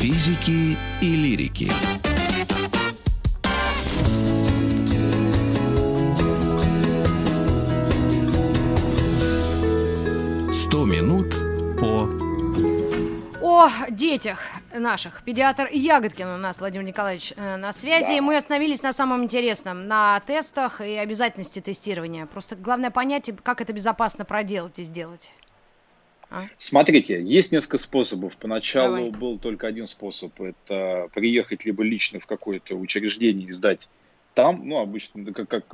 Физики 0.01 0.77
и 1.03 1.17
лирики. 1.17 1.69
Сто 10.53 10.85
минут 10.85 11.35
по 11.81 12.09
о 13.43 13.71
детях 13.91 14.39
наших. 14.73 15.25
Педиатр 15.25 15.69
Ягодкин 15.73 16.29
у 16.29 16.37
нас, 16.37 16.61
Владимир 16.61 16.87
Николаевич, 16.87 17.33
э, 17.37 17.57
на 17.57 17.73
связи. 17.73 18.19
Да. 18.19 18.23
Мы 18.23 18.37
остановились 18.37 18.83
на 18.85 18.93
самом 18.93 19.25
интересном, 19.25 19.89
на 19.89 20.21
тестах 20.21 20.81
и 20.81 20.95
обязательности 20.95 21.61
тестирования. 21.61 22.27
Просто 22.27 22.55
главное 22.55 22.93
понять, 22.93 23.33
как 23.43 23.61
это 23.61 23.73
безопасно 23.73 24.25
проделать 24.25 24.79
и 24.79 24.85
сделать. 24.85 25.33
А? 26.31 26.47
Смотрите, 26.57 27.23
есть 27.23 27.53
несколько 27.53 27.79
способов. 27.79 28.37
Поначалу 28.37 28.97
Давай. 28.97 29.11
был 29.11 29.39
только 29.39 29.67
один 29.67 29.87
способ. 29.87 30.39
Это 30.41 31.09
приехать 31.15 31.65
либо 31.65 31.83
лично 31.83 32.21
в 32.21 32.27
какое-то 32.27 32.75
учреждение 32.75 33.49
и 33.49 33.53
сдать 33.53 33.89
там. 34.35 34.69
Ну, 34.69 34.79
обычно, 34.79 35.33
как, 35.33 35.49
как, 35.49 35.67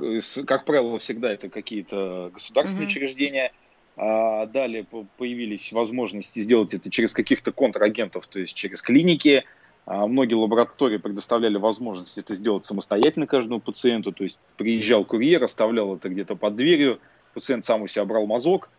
как 0.47 0.65
правило, 0.65 0.97
всегда 0.99 1.31
это 1.31 1.49
какие-то 1.49 2.31
государственные 2.33 2.87
угу. 2.87 2.91
учреждения. 2.91 3.51
А 3.97 4.45
далее 4.47 4.85
появились 5.17 5.71
возможности 5.71 6.41
сделать 6.41 6.73
это 6.73 6.89
через 6.89 7.13
каких-то 7.13 7.53
контрагентов, 7.53 8.27
то 8.27 8.39
есть 8.39 8.53
через 8.53 8.81
клиники. 8.81 9.43
А 9.85 10.07
многие 10.07 10.33
лаборатории 10.33 10.97
предоставляли 10.97 11.57
возможность 11.57 12.17
это 12.17 12.33
сделать 12.33 12.65
самостоятельно 12.65 13.27
каждому 13.27 13.59
пациенту. 13.59 14.11
То 14.11 14.23
есть 14.23 14.39
приезжал 14.57 15.05
курьер, 15.05 15.43
оставлял 15.43 15.95
это 15.95 16.09
где-то 16.09 16.35
под 16.35 16.55
дверью, 16.55 16.99
пациент 17.33 17.63
сам 17.63 17.83
у 17.83 17.87
себя 17.87 18.03
брал 18.03 18.25
мазок, 18.25 18.69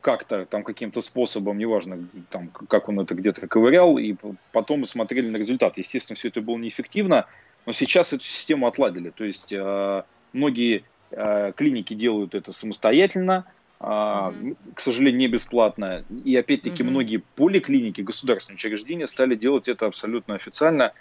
как-то 0.00 0.46
там 0.46 0.62
каким-то 0.64 1.00
способом, 1.00 1.58
неважно, 1.58 2.08
там, 2.30 2.48
как 2.48 2.88
он 2.88 3.00
это 3.00 3.14
где-то 3.14 3.46
ковырял, 3.46 3.98
и 3.98 4.14
потом 4.52 4.80
мы 4.80 4.86
смотрели 4.86 5.28
на 5.28 5.36
результат. 5.36 5.76
Естественно, 5.76 6.16
все 6.16 6.28
это 6.28 6.40
было 6.40 6.56
неэффективно, 6.56 7.26
но 7.66 7.72
сейчас 7.72 8.12
эту 8.12 8.24
систему 8.24 8.66
отладили. 8.66 9.10
То 9.10 9.24
есть 9.24 9.52
э, 9.52 10.02
многие 10.32 10.84
э, 11.10 11.52
клиники 11.56 11.94
делают 11.94 12.34
это 12.34 12.52
самостоятельно, 12.52 13.44
э, 13.80 13.84
mm-hmm. 13.84 14.56
к 14.74 14.80
сожалению, 14.80 15.20
не 15.20 15.28
бесплатно. 15.28 16.04
И 16.24 16.34
опять-таки 16.36 16.82
mm-hmm. 16.82 16.90
многие 16.90 17.22
поликлиники, 17.36 18.00
государственные 18.00 18.56
учреждения 18.56 19.06
стали 19.06 19.34
делать 19.34 19.68
это 19.68 19.86
абсолютно 19.86 20.34
официально 20.34 20.92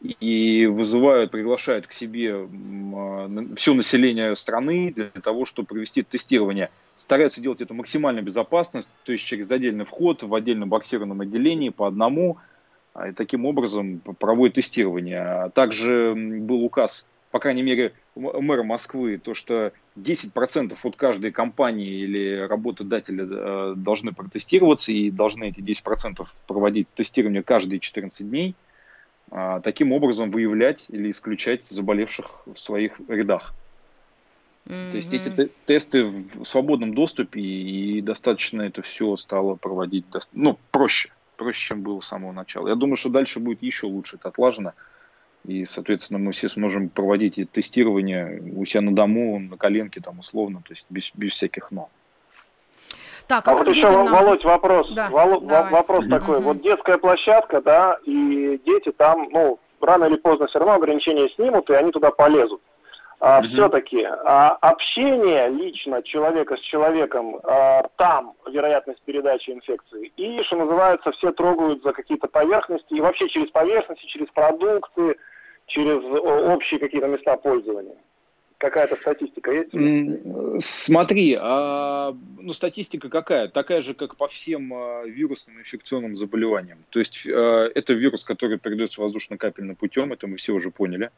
и 0.00 0.66
вызывают, 0.66 1.30
приглашают 1.30 1.86
к 1.86 1.92
себе 1.92 2.30
э, 2.30 3.46
все 3.56 3.74
население 3.74 4.34
страны 4.34 4.92
для 4.94 5.10
того, 5.10 5.44
чтобы 5.44 5.68
провести 5.68 6.02
тестирование 6.02 6.70
стараются 7.00 7.40
делать 7.40 7.60
это 7.62 7.72
максимально 7.72 8.20
безопасно, 8.20 8.82
то 9.04 9.12
есть 9.12 9.24
через 9.24 9.50
отдельный 9.50 9.86
вход 9.86 10.22
в 10.22 10.34
отдельном 10.34 10.68
боксированном 10.68 11.22
отделении 11.22 11.70
по 11.70 11.86
одному, 11.86 12.36
а, 12.92 13.08
и 13.08 13.12
таким 13.12 13.46
образом 13.46 14.00
проводят 14.18 14.56
тестирование. 14.56 15.20
А 15.20 15.48
также 15.48 16.14
был 16.14 16.62
указ, 16.62 17.08
по 17.30 17.38
крайней 17.38 17.62
мере, 17.62 17.94
мэра 18.14 18.62
Москвы, 18.64 19.16
то, 19.16 19.32
что 19.32 19.72
10% 19.96 20.76
от 20.82 20.96
каждой 20.96 21.32
компании 21.32 22.02
или 22.02 22.46
работодателя 22.46 23.26
э, 23.26 23.74
должны 23.76 24.12
протестироваться 24.12 24.92
и 24.92 25.10
должны 25.10 25.48
эти 25.48 25.60
10% 25.60 26.26
проводить 26.46 26.86
тестирование 26.94 27.42
каждые 27.42 27.80
14 27.80 28.28
дней, 28.28 28.54
а, 28.54 28.69
таким 29.62 29.92
образом 29.92 30.30
выявлять 30.30 30.86
или 30.88 31.10
исключать 31.10 31.64
заболевших 31.64 32.42
в 32.46 32.56
своих 32.56 33.00
рядах. 33.08 33.54
Mm-hmm. 34.66 34.90
То 34.90 34.96
есть 34.96 35.12
эти 35.12 35.50
тесты 35.66 36.04
в 36.04 36.44
свободном 36.44 36.94
доступе, 36.94 37.40
и 37.40 38.00
достаточно 38.02 38.62
это 38.62 38.82
все 38.82 39.16
стало 39.16 39.54
проводить, 39.54 40.04
ну, 40.32 40.58
проще, 40.70 41.10
проще, 41.36 41.68
чем 41.68 41.82
было 41.82 42.00
с 42.00 42.06
самого 42.06 42.32
начала. 42.32 42.68
Я 42.68 42.74
думаю, 42.74 42.96
что 42.96 43.08
дальше 43.08 43.40
будет 43.40 43.62
еще 43.62 43.86
лучше 43.86 44.16
это 44.16 44.28
отлажено. 44.28 44.72
И, 45.46 45.64
соответственно, 45.64 46.18
мы 46.18 46.32
все 46.32 46.50
сможем 46.50 46.90
проводить 46.90 47.38
и 47.38 47.46
тестирование 47.46 48.42
у 48.54 48.64
себя 48.66 48.82
на 48.82 48.94
дому, 48.94 49.38
на 49.38 49.56
коленке, 49.56 50.00
там, 50.00 50.18
условно, 50.18 50.62
то 50.62 50.72
есть 50.72 50.86
без, 50.90 51.12
без 51.14 51.32
всяких 51.32 51.70
«но». 51.70 51.88
Так, 53.30 53.46
а, 53.46 53.52
а 53.52 53.54
вот 53.54 53.68
еще, 53.68 53.88
нам... 53.88 54.08
Володь, 54.08 54.44
вопрос. 54.44 54.90
Да, 54.90 55.08
Вол... 55.08 55.40
Вопрос 55.40 56.04
mm 56.04 56.10
такой. 56.10 56.40
Вот 56.40 56.60
детская 56.62 56.98
площадка, 56.98 57.62
да, 57.62 57.96
и 58.04 58.60
дети 58.66 58.90
там, 58.90 59.28
ну, 59.30 59.60
рано 59.80 60.06
или 60.06 60.16
поздно 60.16 60.48
все 60.48 60.58
равно 60.58 60.74
ограничения 60.74 61.28
снимут, 61.28 61.70
и 61.70 61.74
они 61.74 61.92
туда 61.92 62.10
полезут. 62.10 62.60
А, 63.20 63.40
mm 63.40 63.46
Все-таки 63.50 64.02
а, 64.02 64.58
общение 64.60 65.48
лично 65.48 66.02
человека 66.02 66.56
с 66.56 66.60
человеком, 66.60 67.38
а, 67.44 67.84
там 67.96 68.32
вероятность 68.50 69.00
передачи 69.02 69.50
инфекции. 69.50 70.12
И, 70.16 70.42
что 70.42 70.56
называется, 70.56 71.12
все 71.12 71.30
трогают 71.30 71.84
за 71.84 71.92
какие-то 71.92 72.26
поверхности, 72.26 72.94
и 72.94 73.00
вообще 73.00 73.28
через 73.28 73.48
поверхности, 73.50 74.06
через 74.06 74.26
продукты, 74.30 75.16
через 75.66 76.02
общие 76.50 76.80
какие-то 76.80 77.06
места 77.06 77.36
пользования. 77.36 77.94
Какая-то 78.60 78.96
статистика 78.96 79.50
есть? 79.52 80.62
Смотри, 80.62 81.34
а, 81.40 82.14
ну 82.38 82.52
статистика 82.52 83.08
какая? 83.08 83.48
Такая 83.48 83.80
же, 83.80 83.94
как 83.94 84.16
по 84.16 84.28
всем 84.28 84.74
а, 84.74 85.02
вирусным 85.06 85.58
инфекционным 85.60 86.14
заболеваниям. 86.14 86.76
То 86.90 86.98
есть 86.98 87.26
а, 87.26 87.70
это 87.74 87.94
вирус, 87.94 88.22
который 88.22 88.58
передается 88.58 89.00
воздушно-капельным 89.00 89.76
путем, 89.76 90.12
это 90.12 90.26
мы 90.26 90.36
все 90.36 90.52
уже 90.52 90.70
поняли. 90.70 91.10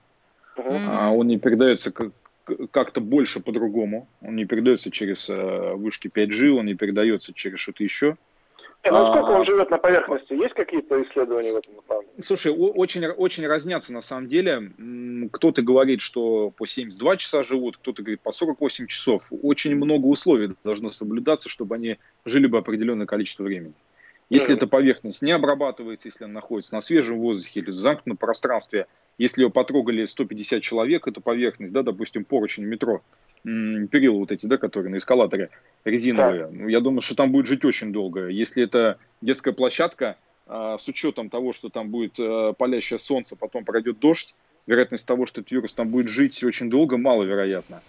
Uh-huh. 0.57 0.87
А, 0.89 1.11
он 1.11 1.27
не 1.27 1.37
передается 1.37 1.91
как, 1.91 2.13
как-то 2.71 3.01
больше 3.01 3.41
по-другому. 3.41 4.07
Он 4.21 4.37
не 4.37 4.45
передается 4.45 4.93
через 4.93 5.29
а, 5.29 5.75
вышки 5.75 6.07
5G, 6.07 6.51
он 6.51 6.67
не 6.67 6.75
передается 6.75 7.33
через 7.35 7.59
что-то 7.59 7.83
еще. 7.83 8.11
Не, 8.11 8.17
ну 8.91 9.13
сколько 9.13 9.31
он 9.31 9.45
живет 9.45 9.71
на 9.71 9.79
поверхности? 9.79 10.33
Есть 10.33 10.55
какие-то 10.55 11.01
исследования 11.03 11.53
в 11.53 11.57
этом 11.57 11.77
направлении? 11.77 12.21
Слушай, 12.21 12.53
очень, 12.53 13.07
очень 13.07 13.47
разнятся 13.47 13.93
на 13.93 14.01
самом 14.01 14.27
деле. 14.27 14.73
Кто-то 15.33 15.63
говорит, 15.63 16.01
что 16.01 16.51
по 16.51 16.67
72 16.67 17.17
часа 17.19 17.43
живут, 17.45 17.77
кто-то 17.77 18.03
говорит 18.03 18.21
по 18.23 18.33
48 18.33 18.89
часов. 18.89 19.29
Очень 19.31 19.77
много 19.77 20.07
условий 20.07 20.55
должно 20.65 20.91
соблюдаться, 20.91 21.49
чтобы 21.49 21.77
они 21.77 21.99
жили 22.25 22.47
бы 22.47 22.59
определенное 22.59 23.07
количество 23.07 23.45
времени. 23.45 23.75
Если 24.31 24.55
mm-hmm. 24.55 24.57
эта 24.57 24.67
поверхность 24.67 25.23
не 25.23 25.33
обрабатывается, 25.33 26.09
если 26.09 26.25
она 26.25 26.35
находится 26.35 26.75
на 26.75 26.81
свежем 26.81 27.19
воздухе 27.19 27.61
или 27.61 27.71
в 27.71 27.75
замкнутом 27.75 28.17
пространстве, 28.17 28.87
если 29.19 29.43
ее 29.43 29.51
потрогали 29.51 30.07
150 30.07 30.63
человек, 30.63 31.07
эту 31.07 31.21
поверхность, 31.21 31.73
да, 31.73 31.83
допустим, 31.83 32.25
поручень 32.25 32.65
метро, 32.65 33.03
перила 33.45 34.19
вот 34.19 34.33
эти, 34.33 34.47
да, 34.47 34.57
которые 34.57 34.91
на 34.93 34.97
эскалаторе 34.97 35.51
резиновые. 35.85 36.45
Да. 36.45 36.51
Ну, 36.53 36.69
я 36.69 36.81
думаю, 36.81 37.01
что 37.01 37.15
там 37.15 37.33
будет 37.33 37.47
жить 37.47 37.65
очень 37.65 37.93
долго. 37.93 38.29
Если 38.29 38.63
это 38.65 38.99
детская 39.21 39.53
площадка, 39.53 40.17
а, 40.47 40.79
с 40.79 40.87
учетом 40.89 41.29
того, 41.29 41.53
что 41.53 41.69
там 41.69 41.91
будет 41.91 42.19
а, 42.21 42.53
палящее 42.53 42.99
солнце, 42.99 43.37
потом 43.37 43.65
пройдет 43.65 43.99
дождь, 43.99 44.35
вероятность 44.67 45.07
того, 45.07 45.27
что 45.27 45.41
этот 45.41 45.51
вирус 45.51 45.73
там 45.73 45.89
будет 45.89 46.09
жить 46.09 46.43
очень 46.45 46.71
долго, 46.71 46.97
маловероятна. 46.97 47.83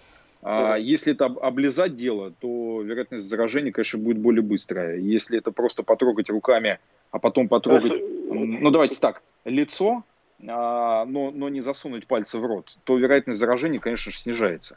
А 0.46 0.76
если 0.76 1.14
это 1.14 1.24
облизать 1.24 1.94
дело, 1.96 2.32
то 2.38 2.82
вероятность 2.82 3.24
заражения, 3.24 3.72
конечно, 3.72 3.98
будет 3.98 4.18
более 4.18 4.42
быстрая. 4.42 4.98
Если 4.98 5.38
это 5.38 5.52
просто 5.52 5.82
потрогать 5.82 6.28
руками, 6.28 6.80
а 7.10 7.18
потом 7.18 7.48
потрогать, 7.48 8.02
ну 8.28 8.70
давайте 8.70 9.00
так, 9.00 9.22
лицо, 9.46 10.04
но, 10.38 11.06
но 11.06 11.48
не 11.48 11.62
засунуть 11.62 12.06
пальцы 12.06 12.38
в 12.38 12.44
рот, 12.44 12.76
то 12.84 12.98
вероятность 12.98 13.38
заражения, 13.38 13.78
конечно 13.78 14.12
же, 14.12 14.18
снижается. 14.18 14.76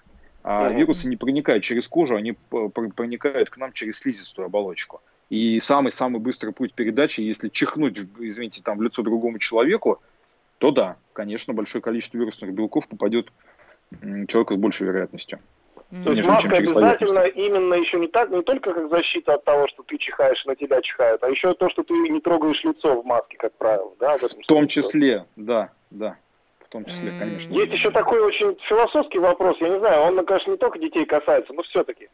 А 0.50 0.70
вирусы 0.70 1.10
не 1.10 1.18
проникают 1.18 1.62
через 1.62 1.90
кожу, 1.90 2.16
они 2.16 2.32
проникают 2.32 3.50
к 3.50 3.58
нам 3.58 3.74
через 3.74 4.00
слизистую 4.00 4.46
оболочку. 4.46 5.02
И 5.30 5.60
самый-самый 5.60 6.22
быстрый 6.22 6.54
путь 6.54 6.74
передачи, 6.74 7.20
если 7.20 7.50
чихнуть, 7.50 8.00
извините, 8.18 8.62
там 8.64 8.78
в 8.78 8.82
лицо 8.82 9.04
другому 9.04 9.40
человеку, 9.40 10.02
то 10.60 10.72
да, 10.72 10.96
конечно, 11.12 11.54
большое 11.54 11.82
количество 11.82 12.18
вирусных 12.18 12.54
белков 12.54 12.88
попадет 12.88 13.28
человеку 14.30 14.54
с 14.54 14.58
большей 14.58 14.88
вероятностью. 14.88 15.40
То 16.06 16.14
есть 16.14 16.26
маска 16.26 16.56
обязательно 16.56 17.26
именно 17.26 17.74
еще 17.74 18.00
не 18.00 18.08
так, 18.08 18.30
не 18.30 18.42
только 18.42 18.74
как 18.74 18.90
защита 18.90 19.34
от 19.34 19.44
того, 19.44 19.68
что 19.68 19.84
ты 19.84 19.98
чихаешь, 19.98 20.46
на 20.46 20.56
тебя 20.56 20.82
чихают, 20.82 21.24
а 21.26 21.30
еще 21.30 21.56
то, 21.56 21.70
что 21.70 21.84
ты 21.84 21.94
не 21.94 22.22
трогаешь 22.22 22.64
лицо 22.64 23.02
в 23.02 23.06
маске, 23.06 23.36
как 23.36 23.52
правило, 23.58 23.94
да? 24.00 24.18
В, 24.18 24.22
в 24.22 24.48
том 24.48 24.68
числе, 24.68 25.26
да, 25.36 25.72
да 25.90 26.16
в 26.68 26.72
том 26.72 26.86
числе, 26.86 27.12
конечно. 27.18 27.54
Есть 27.54 27.72
еще 27.72 27.92
такой 27.92 28.20
очень 28.20 28.58
философский 28.68 29.20
вопрос, 29.20 29.58
я 29.62 29.70
не 29.70 29.80
знаю, 29.80 30.02
он, 30.02 30.26
конечно, 30.26 30.52
не 30.52 30.58
только 30.58 30.80
детей 30.80 31.06
касается, 31.06 31.54
но 31.54 31.64
все-таки. 31.64 32.10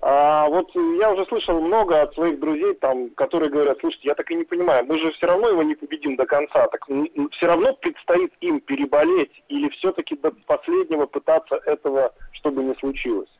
А 0.00 0.46
вот 0.48 0.70
я 0.74 1.10
уже 1.12 1.26
слышал 1.26 1.60
много 1.60 2.02
от 2.02 2.14
своих 2.14 2.38
друзей, 2.38 2.74
там, 2.74 3.10
которые 3.10 3.50
говорят, 3.50 3.78
слушайте, 3.80 4.08
я 4.08 4.14
так 4.14 4.30
и 4.30 4.34
не 4.36 4.44
понимаю, 4.44 4.84
мы 4.86 4.98
же 4.98 5.10
все 5.12 5.26
равно 5.26 5.48
его 5.48 5.62
не 5.62 5.74
победим 5.74 6.16
до 6.16 6.26
конца, 6.26 6.68
так 6.68 6.86
все 7.32 7.46
равно 7.46 7.74
предстоит 7.74 8.32
им 8.40 8.60
переболеть 8.60 9.42
или 9.48 9.68
все-таки 9.70 10.16
до 10.16 10.30
последнего 10.30 11.06
пытаться 11.06 11.56
этого, 11.66 12.14
чтобы 12.32 12.62
не 12.62 12.74
случилось? 12.76 13.30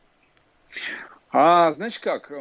А, 1.31 1.71
знаешь 1.73 1.99
как, 1.99 2.31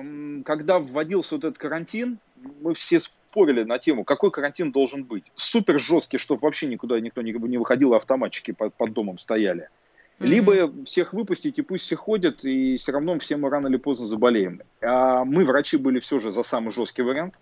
когда 0.45 0.79
вводился 0.79 1.37
вот 1.37 1.45
этот 1.45 1.59
карантин, 1.59 2.19
мы 2.61 2.75
все 2.75 2.99
спорили 3.37 3.65
на 3.65 3.79
тему, 3.79 4.05
какой 4.05 4.31
карантин 4.31 4.73
должен 4.73 5.05
быть. 5.05 5.31
Супер 5.35 5.79
жесткий, 5.79 6.17
чтобы 6.17 6.41
вообще 6.41 6.69
никуда 6.69 6.99
никто 7.01 7.21
не 7.21 7.59
выходил, 7.59 7.93
автоматчики 7.93 8.53
под, 8.53 8.73
под 8.73 8.95
домом 8.95 9.19
стояли. 9.19 9.69
Mm-hmm. 10.19 10.27
Либо 10.27 10.85
всех 10.85 11.13
выпустить, 11.13 11.59
и 11.59 11.63
пусть 11.63 11.85
все 11.85 11.97
ходят, 11.97 12.47
и 12.47 12.77
все 12.77 12.93
равно 12.93 13.19
все 13.19 13.37
мы 13.37 13.51
рано 13.51 13.69
или 13.69 13.77
поздно 13.77 14.07
заболеем. 14.07 14.63
А 14.81 15.27
мы, 15.27 15.45
врачи, 15.45 15.77
были 15.77 16.01
все 16.01 16.19
же 16.19 16.33
за 16.33 16.43
самый 16.43 16.71
жесткий 16.71 17.03
вариант. 17.03 17.35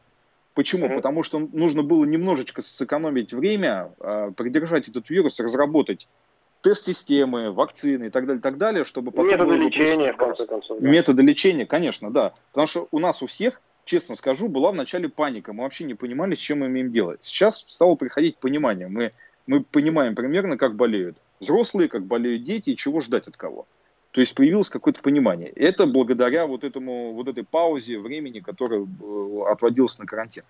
Почему? 0.54 0.87
Mm-hmm. 0.87 0.94
Потому 0.96 1.22
что 1.22 1.38
нужно 1.38 1.85
было 1.85 2.04
немножечко 2.04 2.61
сэкономить 2.61 3.33
время, 3.33 3.92
а, 4.00 4.33
придержать 4.33 4.88
этот 4.88 5.09
вирус, 5.11 5.38
разработать 5.38 6.09
тест-системы, 6.62 7.52
вакцины 7.52 8.07
и 8.07 8.11
так 8.11 8.26
далее, 8.26 8.42
так 8.42 8.59
далее, 8.59 8.83
чтобы 8.83 9.12
потом... 9.12 9.28
Методы 9.28 9.54
лечения, 9.54 10.12
в 10.12 10.16
конце 10.16 10.44
концов. 10.44 10.80
Да. 10.80 10.88
Методы 10.88 11.22
лечения, 11.22 11.66
конечно, 11.66 12.11
да. 12.11 12.33
Потому 12.50 12.66
что 12.66 12.88
у 12.90 12.98
нас 12.98 13.22
у 13.22 13.26
всех 13.26 13.61
честно 13.85 14.14
скажу, 14.14 14.49
была 14.49 14.70
вначале 14.73 15.09
паника. 15.09 15.53
Мы 15.53 15.62
вообще 15.62 15.85
не 15.85 15.94
понимали, 15.94 16.35
с 16.35 16.38
чем 16.38 16.61
мы 16.61 16.66
имеем 16.66 16.90
делать. 16.90 17.25
Сейчас 17.25 17.64
стало 17.68 17.94
приходить 17.94 18.38
понимание. 18.38 18.88
Мы, 18.88 19.12
мы 19.47 19.62
понимаем 19.62 20.14
примерно, 20.14 20.57
как 20.57 20.75
болеют 20.75 21.16
взрослые, 21.40 21.88
как 21.88 22.05
болеют 22.05 22.42
дети 22.42 22.70
и 22.70 22.77
чего 22.77 23.01
ждать 23.01 23.29
от 23.29 23.37
кого. 23.37 23.66
То 24.12 24.20
есть 24.20 24.35
появилось 24.35 24.70
какое-то 24.70 25.03
понимание. 25.03 25.51
Это 25.51 25.87
благодаря 25.87 26.47
вот, 26.47 26.62
этому, 26.62 27.12
вот 27.12 27.29
этой 27.29 27.44
паузе 27.44 27.99
времени, 27.99 28.40
которая 28.40 28.81
э, 28.83 29.42
отводилась 29.51 29.99
на 29.99 30.07
карантин. 30.07 30.44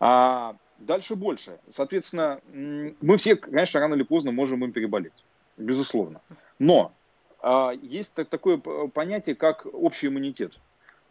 А 0.00 0.56
дальше 0.78 1.14
больше. 1.14 1.58
Соответственно, 1.68 2.40
мы 2.52 3.16
все, 3.16 3.36
конечно, 3.36 3.80
рано 3.80 3.94
или 3.94 4.02
поздно 4.02 4.32
можем 4.32 4.64
им 4.64 4.72
переболеть. 4.72 5.12
Безусловно. 5.56 6.20
Но 6.58 6.92
а, 7.40 7.70
есть 7.70 8.12
так, 8.14 8.28
такое 8.28 8.58
понятие, 8.58 9.36
как 9.36 9.66
общий 9.72 10.08
иммунитет. 10.08 10.58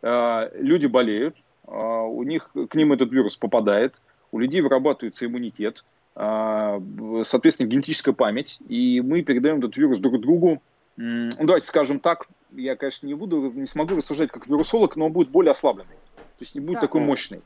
А, 0.01 0.49
люди 0.55 0.85
болеют, 0.85 1.35
а, 1.67 2.03
у 2.03 2.23
них, 2.23 2.49
к 2.69 2.75
ним 2.75 2.93
этот 2.93 3.11
вирус 3.11 3.37
попадает, 3.37 4.01
у 4.31 4.39
людей 4.39 4.61
вырабатывается 4.61 5.25
иммунитет, 5.25 5.83
а, 6.15 6.81
соответственно, 7.23 7.67
генетическая 7.67 8.13
память, 8.13 8.59
и 8.67 9.01
мы 9.01 9.21
передаем 9.21 9.59
этот 9.59 9.75
вирус 9.77 9.99
друг 9.99 10.19
другу. 10.19 10.61
Ну, 10.97 11.29
давайте 11.39 11.65
скажем 11.65 11.99
так, 11.99 12.27
я, 12.51 12.75
конечно, 12.75 13.07
не 13.07 13.13
буду, 13.13 13.49
не 13.53 13.65
смогу 13.65 13.95
рассуждать 13.95 14.31
как 14.31 14.47
вирусолог, 14.47 14.97
но 14.97 15.05
он 15.05 15.13
будет 15.13 15.29
более 15.29 15.51
ослабленный, 15.51 15.95
то 16.15 16.41
есть 16.41 16.55
не 16.55 16.61
будет 16.61 16.75
да. 16.75 16.81
такой 16.81 17.01
мощный. 17.01 17.41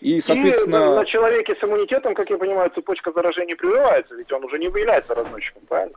И, 0.00 0.18
соответственно... 0.20 0.94
И 0.94 0.96
на 0.96 1.04
человеке 1.04 1.54
с 1.54 1.62
иммунитетом, 1.62 2.14
как 2.14 2.28
я 2.28 2.38
понимаю, 2.38 2.70
цепочка 2.74 3.12
заражения 3.12 3.54
прерывается, 3.54 4.16
ведь 4.16 4.32
он 4.32 4.42
уже 4.44 4.58
не 4.58 4.66
является 4.66 5.14
разносчиком, 5.14 5.62
правильно? 5.68 5.96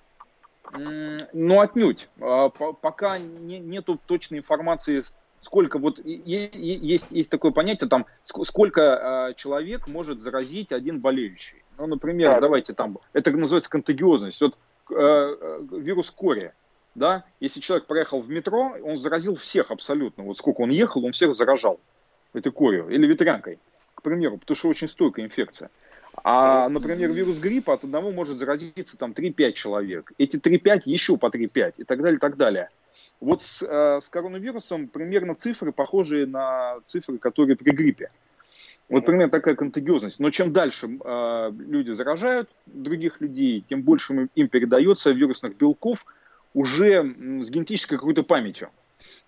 Ну, 1.33 1.59
отнюдь. 1.59 2.07
Пока 2.19 3.17
не, 3.17 3.57
нету 3.59 3.99
точной 4.05 4.39
информации 4.39 5.01
сколько 5.39 5.79
вот 5.79 5.99
есть, 6.03 7.07
есть 7.09 7.29
такое 7.29 7.51
понятие, 7.51 7.89
там, 7.89 8.05
сколько 8.21 8.81
э, 9.29 9.33
человек 9.35 9.87
может 9.87 10.19
заразить 10.19 10.71
один 10.71 10.99
болеющий. 10.99 11.63
Ну, 11.77 11.87
например, 11.87 12.35
да. 12.35 12.41
давайте 12.41 12.73
там, 12.73 12.99
это 13.13 13.31
называется 13.31 13.69
контагиозность. 13.69 14.41
Вот 14.41 14.57
э, 14.91 15.61
вирус 15.71 16.09
кори, 16.11 16.53
да, 16.95 17.25
если 17.39 17.59
человек 17.59 17.85
проехал 17.85 18.21
в 18.21 18.29
метро, 18.29 18.75
он 18.83 18.97
заразил 18.97 19.35
всех 19.35 19.71
абсолютно. 19.71 20.23
Вот 20.23 20.37
сколько 20.37 20.61
он 20.61 20.69
ехал, 20.69 21.05
он 21.05 21.11
всех 21.11 21.33
заражал 21.33 21.79
этой 22.33 22.51
корью 22.51 22.89
или 22.89 23.05
ветрянкой, 23.05 23.59
к 23.93 24.01
примеру, 24.01 24.37
потому 24.37 24.55
что 24.55 24.69
очень 24.69 24.89
стойкая 24.89 25.25
инфекция. 25.25 25.69
А, 26.23 26.69
например, 26.69 27.11
вирус 27.11 27.39
гриппа 27.39 27.73
от 27.73 27.83
одного 27.83 28.11
может 28.11 28.37
заразиться 28.37 28.97
там 28.97 29.11
3-5 29.11 29.51
человек. 29.53 30.13
Эти 30.17 30.37
3-5 30.37 30.83
еще 30.85 31.17
по 31.17 31.27
3-5 31.27 31.75
и 31.77 31.83
так 31.83 32.01
далее, 32.01 32.15
и 32.15 32.19
так 32.19 32.37
далее. 32.37 32.69
Вот 33.19 33.41
с, 33.41 33.63
э, 33.63 33.99
с 34.01 34.09
коронавирусом 34.09 34.87
примерно 34.87 35.35
цифры 35.35 35.71
похожие 35.71 36.25
на 36.25 36.79
цифры, 36.85 37.17
которые 37.17 37.55
при 37.55 37.71
гриппе. 37.71 38.11
Вот 38.87 39.05
примерно 39.05 39.31
такая 39.31 39.55
контагиозность. 39.55 40.19
Но 40.19 40.29
чем 40.29 40.53
дальше 40.53 40.87
э, 40.87 41.51
люди 41.57 41.91
заражают 41.91 42.49
других 42.67 43.19
людей, 43.19 43.65
тем 43.67 43.81
больше 43.81 44.29
им 44.35 44.47
передается 44.47 45.11
вирусных 45.11 45.57
белков 45.57 46.05
уже 46.53 47.03
с 47.41 47.49
генетической 47.49 47.97
какой-то 47.97 48.23
памятью. 48.23 48.69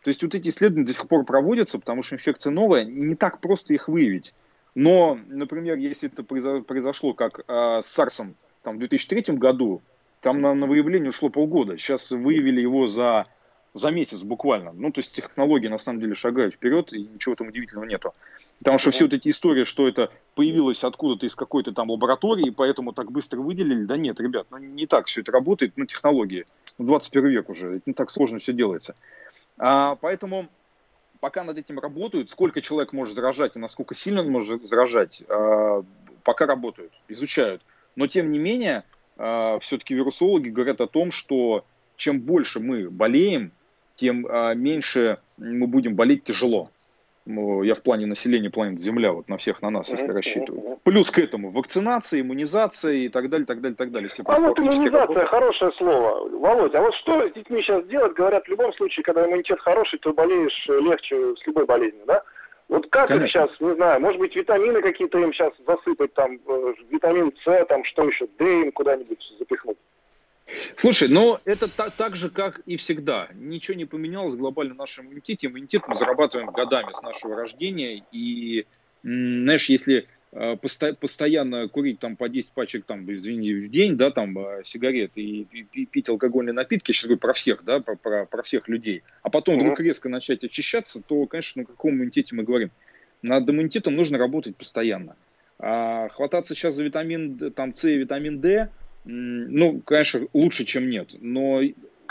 То 0.04 0.10
есть 0.10 0.22
вот 0.24 0.36
эти 0.36 0.50
исследования 0.50 0.86
до 0.86 0.94
сих 0.94 1.08
пор 1.08 1.26
проводятся, 1.26 1.80
потому 1.80 2.04
что 2.04 2.16
инфекция 2.16 2.52
новая, 2.52 2.86
не 2.86 3.16
так 3.16 3.42
просто 3.42 3.74
их 3.74 3.88
выявить. 3.88 4.34
Но, 4.76 5.20
например, 5.28 5.78
если 5.78 6.10
это 6.10 6.24
произошло 6.24 7.14
как 7.14 7.42
э, 7.48 7.82
с 7.82 7.88
САРСом 7.88 8.36
там, 8.62 8.76
в 8.76 8.80
2003 8.80 9.36
году, 9.36 9.82
там 10.22 10.40
на, 10.40 10.54
на 10.54 10.68
выявление 10.68 11.10
ушло 11.10 11.30
полгода. 11.30 11.78
Сейчас 11.78 12.12
выявили 12.12 12.62
его 12.62 12.88
за, 12.88 13.26
за 13.78 13.92
месяц 13.92 14.24
буквально. 14.24 14.72
Ну, 14.74 14.92
то 14.92 15.00
есть 15.00 15.14
технологии 15.14 15.68
на 15.68 15.78
самом 15.78 16.00
деле 16.00 16.16
шагают 16.16 16.56
вперед, 16.56 16.92
и 16.94 17.00
ничего 17.00 17.36
там 17.36 17.48
удивительного 17.48 17.86
нету. 17.86 18.14
Потому 18.60 18.80
что 18.80 18.92
все 18.92 19.04
вот 19.04 19.14
эти 19.14 19.30
истории, 19.30 19.64
что 19.66 19.88
это 19.88 20.12
появилось 20.36 20.84
откуда-то 20.84 21.26
из 21.26 21.36
какой-то 21.36 21.74
там 21.74 21.92
лаборатории, 21.92 22.50
поэтому 22.50 22.92
так 22.92 23.12
быстро 23.12 23.40
выделили, 23.40 23.86
да 23.86 23.98
нет, 23.98 24.20
ребят, 24.20 24.48
ну 24.50 24.58
не 24.58 24.88
так 24.88 25.06
все 25.06 25.22
это 25.22 25.32
работает, 25.32 25.74
ну 25.76 25.86
технологии, 25.86 26.46
ну 26.80 26.86
21 26.86 27.28
век 27.30 27.50
уже, 27.50 27.76
это 27.76 27.84
не 27.86 27.94
так 27.94 28.10
сложно 28.10 28.40
все 28.40 28.54
делается. 28.54 28.96
А, 29.60 29.96
поэтому 29.96 30.48
пока 31.20 31.44
над 31.44 31.58
этим 31.60 31.78
работают, 31.80 32.32
сколько 32.32 32.62
человек 32.62 32.94
может 32.94 33.16
заражать 33.16 33.56
и 33.56 33.60
насколько 33.60 33.94
сильно 33.94 34.22
он 34.22 34.32
может 34.32 34.68
заражать, 34.68 35.24
а, 35.30 35.84
пока 36.24 36.48
работают, 36.48 36.92
изучают. 37.08 37.62
Но 37.96 38.08
тем 38.08 38.32
не 38.32 38.40
менее, 38.40 38.84
а, 39.18 39.60
все-таки 39.60 39.94
вирусологи 39.94 40.50
говорят 40.50 40.82
о 40.82 40.88
том, 40.88 41.12
что 41.12 41.64
чем 41.96 42.22
больше 42.22 42.60
мы 42.60 42.90
болеем, 42.90 43.52
тем 43.98 44.26
а, 44.30 44.54
меньше 44.54 45.18
мы 45.38 45.68
будем 45.68 45.96
болеть 45.96 46.24
тяжело. 46.24 46.70
Ну, 47.26 47.62
я 47.64 47.76
в 47.76 47.82
плане 47.82 48.06
населения 48.06 48.50
планеты 48.50 48.82
Земля, 48.82 49.12
вот 49.12 49.28
на 49.28 49.38
всех 49.38 49.62
на 49.62 49.70
нас, 49.70 49.90
если 49.90 50.08
рассчитываю. 50.08 50.80
Плюс 50.84 51.12
к 51.12 51.20
этому 51.20 51.50
вакцинация, 51.50 52.22
иммунизация 52.22 52.94
и 52.94 53.10
так 53.10 53.30
далее, 53.30 53.46
так 53.46 53.60
далее, 53.60 53.76
так 53.76 53.92
далее. 53.92 54.08
Все 54.08 54.24
а 54.26 54.40
вот 54.40 54.58
иммунизация, 54.58 54.92
работают. 54.92 55.28
хорошее 55.28 55.72
слово. 55.78 56.30
Володь, 56.30 56.74
а 56.74 56.82
вот 56.82 56.96
что 56.96 57.28
с 57.28 57.34
детьми 57.34 57.62
сейчас 57.62 57.86
делать? 57.88 58.14
Говорят, 58.14 58.46
в 58.46 58.50
любом 58.50 58.72
случае, 58.76 59.04
когда 59.04 59.26
иммунитет 59.26 59.60
хороший, 59.60 60.00
то 60.00 60.14
болеешь 60.14 60.68
легче 60.70 61.36
с 61.36 61.46
любой 61.46 61.66
болезнью, 61.66 62.04
да? 62.08 62.24
Вот 62.70 62.88
как 62.90 63.08
Конечно. 63.08 63.26
их 63.26 63.32
сейчас, 63.32 63.60
не 63.60 63.76
знаю, 63.76 64.00
может 64.00 64.20
быть, 64.20 64.36
витамины 64.36 64.82
какие-то 64.82 65.20
им 65.20 65.34
сейчас 65.34 65.52
засыпать, 65.66 66.14
там, 66.14 66.40
э, 66.48 66.74
витамин 66.90 67.34
С, 67.44 67.66
там, 67.66 67.84
что 67.84 68.06
еще, 68.06 68.28
Д 68.38 68.62
им 68.62 68.72
куда-нибудь 68.72 69.20
запихнуть? 69.38 69.78
Слушай, 70.76 71.10
но 71.10 71.42
это 71.46 71.68
та, 71.68 71.90
так 71.90 72.16
же, 72.16 72.30
как 72.30 72.62
и 72.66 72.78
всегда. 72.78 73.30
Ничего 73.34 73.76
не 73.76 73.86
поменялось 73.86 74.36
глобально 74.36 74.76
в 74.76 74.78
нашем 74.78 75.08
иммунитете. 75.08 75.48
Иммунитет 75.48 75.84
мы 75.88 75.96
зарабатываем 75.96 76.52
годами 76.52 76.92
с 76.94 77.02
нашего 77.02 77.36
рождения. 77.36 78.04
И, 78.12 78.66
знаешь, 79.04 79.68
если 79.68 80.08
э, 80.32 80.56
посто, 80.56 80.94
постоянно 80.94 81.68
курить 81.68 82.00
там 82.00 82.16
по 82.16 82.30
10 82.30 82.52
пачек, 82.54 82.86
там, 82.86 83.12
извини, 83.12 83.54
в 83.54 83.70
день, 83.70 83.98
да, 83.98 84.10
там, 84.12 84.38
э, 84.38 84.62
сигарет 84.64 85.12
и, 85.16 85.48
и 85.74 85.86
пить 85.86 86.10
алкогольные 86.10 86.54
напитки, 86.54 86.92
сейчас 86.92 87.06
говорю 87.06 87.20
про 87.20 87.34
всех, 87.34 87.64
да, 87.66 87.80
про, 87.80 87.96
про, 87.96 88.26
про 88.26 88.44
всех 88.44 88.68
людей, 88.70 89.04
а 89.24 89.30
потом 89.30 89.60
вдруг 89.60 89.80
резко 89.80 90.08
начать 90.08 90.44
очищаться, 90.44 91.02
то, 91.02 91.26
конечно, 91.26 91.64
на 91.64 91.66
каком 91.66 91.92
иммунитете 91.92 92.36
мы 92.36 92.44
говорим? 92.44 92.72
Над 93.22 93.50
иммунитетом 93.50 93.96
нужно 93.96 94.18
работать 94.18 94.56
постоянно. 94.56 95.16
А 95.60 96.08
хвататься 96.10 96.54
сейчас 96.54 96.76
за 96.76 96.84
витамин 96.84 97.52
там, 97.52 97.74
С 97.74 97.84
и 97.86 97.98
витамин 97.98 98.40
D– 98.40 98.70
ну, 99.10 99.80
конечно, 99.82 100.28
лучше, 100.34 100.66
чем 100.66 100.90
нет, 100.90 101.16
но 101.20 101.62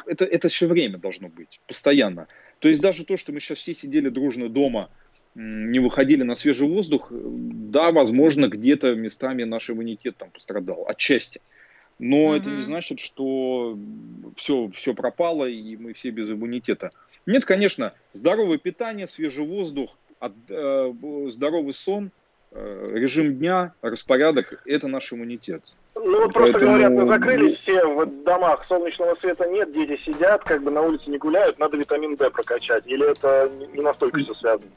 это, 0.07 0.25
это 0.25 0.49
все 0.49 0.67
время 0.67 0.99
должно 0.99 1.29
быть, 1.29 1.61
постоянно. 1.67 2.27
То 2.59 2.69
есть 2.69 2.81
даже 2.81 3.05
то, 3.05 3.17
что 3.17 3.33
мы 3.33 3.41
сейчас 3.41 3.59
все 3.59 3.75
сидели 3.75 4.09
дружно 4.09 4.49
дома, 4.49 4.89
не 5.35 5.79
выходили 5.79 6.23
на 6.23 6.35
свежий 6.35 6.67
воздух, 6.67 7.09
да, 7.11 7.93
возможно, 7.93 8.49
где-то 8.49 8.95
местами 8.95 9.45
наш 9.45 9.69
иммунитет 9.69 10.17
там 10.17 10.31
пострадал, 10.31 10.87
отчасти. 10.89 11.43
Но 11.99 12.35
mm 12.35 12.39
это 12.39 12.51
не 12.51 12.61
значит, 12.61 13.01
что 13.01 13.79
все, 14.37 14.71
все 14.71 14.95
пропало, 14.95 15.47
и 15.47 15.77
мы 15.77 15.93
все 15.93 16.11
без 16.11 16.31
иммунитета. 16.31 16.93
Нет, 17.27 17.45
конечно, 17.45 17.93
здоровое 18.15 18.59
питание, 18.59 19.07
свежий 19.07 19.45
воздух, 19.45 19.99
от, 20.19 20.33
э, 20.49 20.93
здоровый 21.29 21.75
сон, 21.75 22.11
э, 22.53 22.91
режим 22.95 23.37
дня, 23.37 23.75
распорядок– 23.83 24.63
это 24.67 24.89
наш 24.89 25.13
иммунитет. 25.13 25.63
Ну 25.97 26.23
вот 26.23 26.33
просто 26.33 26.53
Поэтому... 26.53 26.73
говорят, 26.73 26.93
мы 26.93 27.09
закрылись 27.09 27.59
все 27.61 27.87
в 27.87 28.25
домах, 28.25 28.65
солнечного 28.69 29.17
света 29.17 29.47
нет, 29.49 29.73
дети 29.73 29.99
сидят, 30.05 30.45
как 30.45 30.63
бы 30.63 30.71
на 30.71 30.83
улице 30.83 31.09
не 31.09 31.17
гуляют, 31.17 31.59
надо 31.59 31.79
витамин 31.79 32.17
D 32.17 32.31
прокачать. 32.31 32.87
Или 32.87 33.11
это 33.11 33.51
не 33.73 33.81
настолько 33.81 34.21
все 34.21 34.35
связано? 34.35 34.71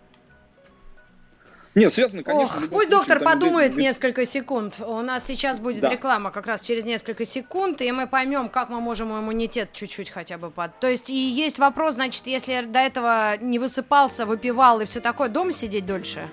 Нет, 1.76 1.94
связано, 1.94 2.24
конечно. 2.24 2.58
Ох, 2.58 2.70
пусть 2.70 2.90
доктор 2.90 3.20
подумает 3.20 3.76
D... 3.76 3.82
несколько 3.82 4.26
секунд. 4.26 4.80
У 4.80 5.02
нас 5.02 5.26
сейчас 5.26 5.60
будет 5.60 5.82
да. 5.82 5.90
реклама 5.90 6.32
как 6.32 6.48
раз 6.48 6.62
через 6.62 6.86
несколько 6.86 7.26
секунд, 7.26 7.82
и 7.82 7.92
мы 7.92 8.08
поймем, 8.08 8.48
как 8.50 8.70
мы 8.70 8.80
можем 8.80 9.12
иммунитет 9.12 9.70
чуть-чуть 9.74 10.10
хотя 10.10 10.38
бы 10.38 10.50
под... 10.50 10.80
То 10.80 10.88
есть 10.88 11.10
и 11.10 11.14
есть 11.14 11.60
вопрос, 11.60 11.96
значит, 11.96 12.28
если 12.28 12.62
до 12.62 12.80
этого 12.80 13.38
не 13.42 13.60
высыпался, 13.60 14.26
выпивал 14.26 14.80
и 14.80 14.86
все 14.86 15.02
такое, 15.02 15.28
дома 15.28 15.52
сидеть 15.52 15.86
дольше? 15.86 16.30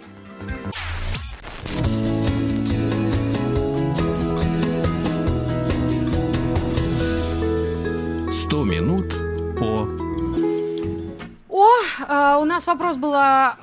Нас 12.67 12.79
вопрос 12.79 12.97
был 12.97 13.13
а, 13.15 13.57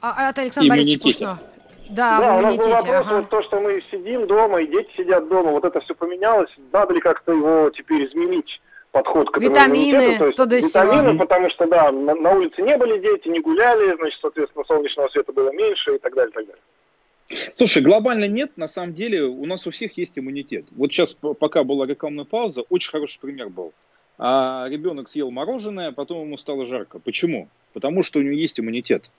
а, 0.00 0.28
от 0.28 0.38
Александра 0.38 0.70
Борисовича 0.70 1.02
Кушно. 1.02 1.38
Да, 1.90 2.18
да 2.18 2.36
у 2.38 2.40
нас 2.40 2.56
был 2.56 2.68
вопрос, 2.68 3.06
ага. 3.06 3.16
вот 3.16 3.28
то, 3.28 3.42
что 3.42 3.60
мы 3.60 3.82
сидим 3.90 4.26
дома, 4.26 4.62
и 4.62 4.66
дети 4.66 4.88
сидят 4.96 5.28
дома, 5.28 5.50
вот 5.50 5.64
это 5.64 5.80
все 5.80 5.94
поменялось, 5.94 6.50
надо 6.72 6.94
ли 6.94 7.00
как-то 7.00 7.32
его 7.32 7.70
теперь 7.70 8.08
изменить? 8.08 8.60
подход 8.92 9.30
к 9.30 9.38
этому 9.38 9.50
витамины, 9.50 10.18
то 10.18 10.26
есть 10.26 10.36
то 10.36 10.44
витамины, 10.44 11.18
потому 11.18 11.48
что 11.48 11.66
да, 11.66 11.90
на, 11.90 12.14
на 12.14 12.32
улице 12.32 12.60
не 12.60 12.76
были 12.76 13.00
дети, 13.00 13.26
не 13.26 13.40
гуляли, 13.40 13.96
значит, 13.96 14.20
соответственно, 14.20 14.66
солнечного 14.66 15.08
света 15.08 15.32
было 15.32 15.50
меньше 15.50 15.94
и 15.94 15.98
так 15.98 16.14
далее, 16.14 16.30
и 16.30 16.34
так 16.34 16.46
далее. 16.46 17.52
Слушай, 17.54 17.82
глобально 17.82 18.28
нет, 18.28 18.58
на 18.58 18.68
самом 18.68 18.92
деле 18.92 19.22
у 19.22 19.46
нас 19.46 19.66
у 19.66 19.70
всех 19.70 19.96
есть 19.96 20.18
иммунитет. 20.18 20.66
Вот 20.72 20.92
сейчас, 20.92 21.14
пока 21.14 21.64
была 21.64 21.86
рекламная 21.86 22.26
пауза, 22.26 22.64
очень 22.68 22.90
хороший 22.90 23.18
пример 23.18 23.48
был 23.48 23.72
а 24.24 24.68
ребенок 24.68 25.08
съел 25.08 25.32
мороженое, 25.32 25.88
а 25.88 25.92
потом 25.92 26.26
ему 26.26 26.36
стало 26.36 26.64
жарко. 26.64 27.00
Почему? 27.00 27.48
Потому 27.72 28.04
что 28.04 28.20
у 28.20 28.22
него 28.22 28.34
есть 28.34 28.60
иммунитет. 28.60 29.10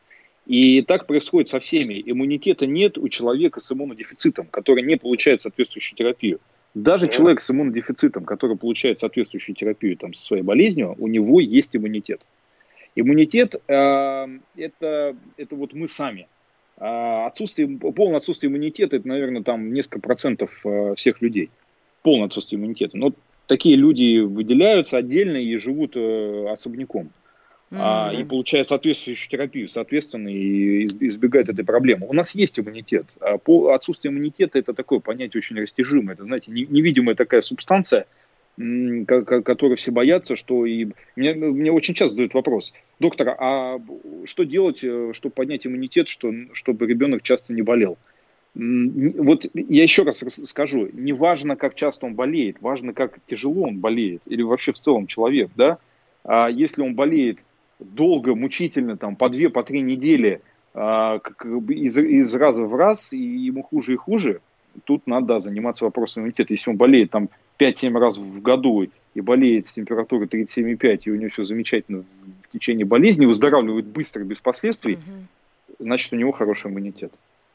И 0.45 0.81
так 0.81 1.07
происходит 1.07 1.49
со 1.49 1.59
всеми. 1.59 2.01
Иммунитета 2.05 2.65
нет 2.65 2.97
у 2.97 3.09
человека 3.09 3.59
с 3.59 3.69
иммунодефицитом, 3.69 4.47
который 4.47 4.81
не 4.81 4.95
получает 4.95 5.41
соответствующую 5.41 5.97
терапию. 5.97 6.39
Даже 6.73 7.09
человек 7.09 7.41
с 7.41 7.51
иммунодефицитом, 7.51 8.23
который 8.23 8.55
получает 8.55 8.99
соответствующую 8.99 9.57
терапию 9.57 9.97
там, 9.97 10.13
со 10.13 10.23
своей 10.23 10.41
болезнью, 10.41 10.95
у 10.97 11.09
него 11.09 11.41
есть 11.41 11.75
иммунитет. 11.75 12.21
Иммунитет 12.95 13.55
э, 13.67 14.27
это, 14.55 15.17
это 15.35 15.55
вот 15.57 15.73
мы 15.73 15.89
сами. 15.89 16.29
А 16.77 17.27
отсутствие, 17.27 17.67
полное 17.67 18.17
отсутствие 18.17 18.49
иммунитета 18.49 18.95
это, 18.95 19.07
наверное, 19.07 19.43
там 19.43 19.73
несколько 19.73 19.99
процентов 19.99 20.61
э, 20.63 20.93
всех 20.95 21.21
людей. 21.21 21.49
Полное 22.03 22.27
отсутствие 22.27 22.57
иммунитета. 22.57 22.97
Но 22.97 23.11
такие 23.47 23.75
люди 23.75 24.19
выделяются 24.19 24.97
отдельно 24.97 25.37
и 25.37 25.55
живут 25.57 25.95
э, 25.95 26.47
особняком. 26.49 27.11
Mm-hmm. 27.71 27.77
А, 27.79 28.13
и 28.13 28.23
получают 28.23 28.67
соответствующую 28.67 29.29
терапию, 29.31 29.67
соответственно, 29.67 30.27
и 30.27 30.83
избегают 30.85 31.49
этой 31.49 31.65
проблемы. 31.65 32.05
У 32.07 32.13
нас 32.13 32.35
есть 32.35 32.59
иммунитет. 32.59 33.07
А 33.19 33.39
по 33.39 33.73
отсутствию 33.73 34.13
иммунитета 34.13 34.59
это 34.59 34.73
такое 34.73 34.99
понятие 34.99 35.39
очень 35.39 35.59
растяжимое. 35.59 36.13
Это, 36.13 36.23
знаете, 36.23 36.51
невидимая 36.51 37.15
такая 37.15 37.41
субстанция, 37.41 38.05
которой 38.55 39.75
все 39.75 39.89
боятся, 39.89 40.35
что 40.35 40.67
и 40.67 40.89
мне, 41.15 41.33
мне 41.33 41.71
очень 41.71 41.95
часто 41.95 42.13
задают 42.13 42.35
вопрос, 42.35 42.73
доктор, 42.99 43.35
а 43.39 43.81
что 44.25 44.43
делать, 44.43 44.83
э, 44.83 45.11
чтобы 45.13 45.33
поднять 45.33 45.65
иммунитет, 45.65 46.07
что, 46.07 46.31
чтобы 46.53 46.85
ребенок 46.85 47.23
часто 47.23 47.53
не 47.53 47.63
болел? 47.63 47.97
Вот 48.55 49.47
я 49.53 49.83
еще 49.83 50.03
раз 50.03 50.19
скажу, 50.19 50.87
не 50.93 51.11
важно, 51.11 51.55
как 51.55 51.73
часто 51.73 52.05
он 52.05 52.13
болеет, 52.13 52.57
важно, 52.61 52.93
как 52.93 53.19
тяжело 53.25 53.63
он 53.63 53.79
болеет, 53.79 54.21
или 54.27 54.43
вообще 54.43 54.73
в 54.73 54.79
целом 54.79 55.07
человек, 55.07 55.49
да, 55.55 55.79
а 56.23 56.49
если 56.49 56.81
он 56.81 56.93
болеет 56.93 57.39
долго, 57.79 58.35
мучительно, 58.35 58.95
там, 58.95 59.15
по 59.15 59.29
две, 59.29 59.49
по 59.49 59.63
три 59.63 59.81
недели, 59.81 60.41
а, 60.73 61.19
как, 61.19 61.45
из, 61.45 61.97
из 61.97 62.35
раза 62.35 62.65
в 62.65 62.75
раз, 62.75 63.13
и 63.13 63.19
ему 63.19 63.63
хуже 63.63 63.93
и 63.93 63.97
хуже, 63.97 64.41
тут 64.85 65.07
надо 65.07 65.39
заниматься 65.39 65.85
вопросом 65.85 66.23
иммунитета. 66.23 66.53
Если 66.53 66.69
он 66.69 66.77
болеет 66.77 67.11
там 67.11 67.29
5-7 67.59 67.97
раз 67.99 68.17
в 68.17 68.41
году 68.41 68.87
и 69.13 69.21
болеет 69.21 69.65
с 69.67 69.73
температурой 69.73 70.27
37,5, 70.27 71.01
и 71.05 71.11
у 71.11 71.15
него 71.15 71.29
все 71.29 71.43
замечательно 71.43 72.03
в 72.43 72.51
течение 72.51 72.85
болезни, 72.85 73.25
выздоравливает 73.25 73.85
быстро, 73.85 74.23
без 74.23 74.41
последствий, 74.41 74.95
угу. 74.95 75.79
значит, 75.79 76.13
у 76.13 76.15
него 76.15 76.31
хороший 76.31 76.71
иммунитет. 76.71 77.11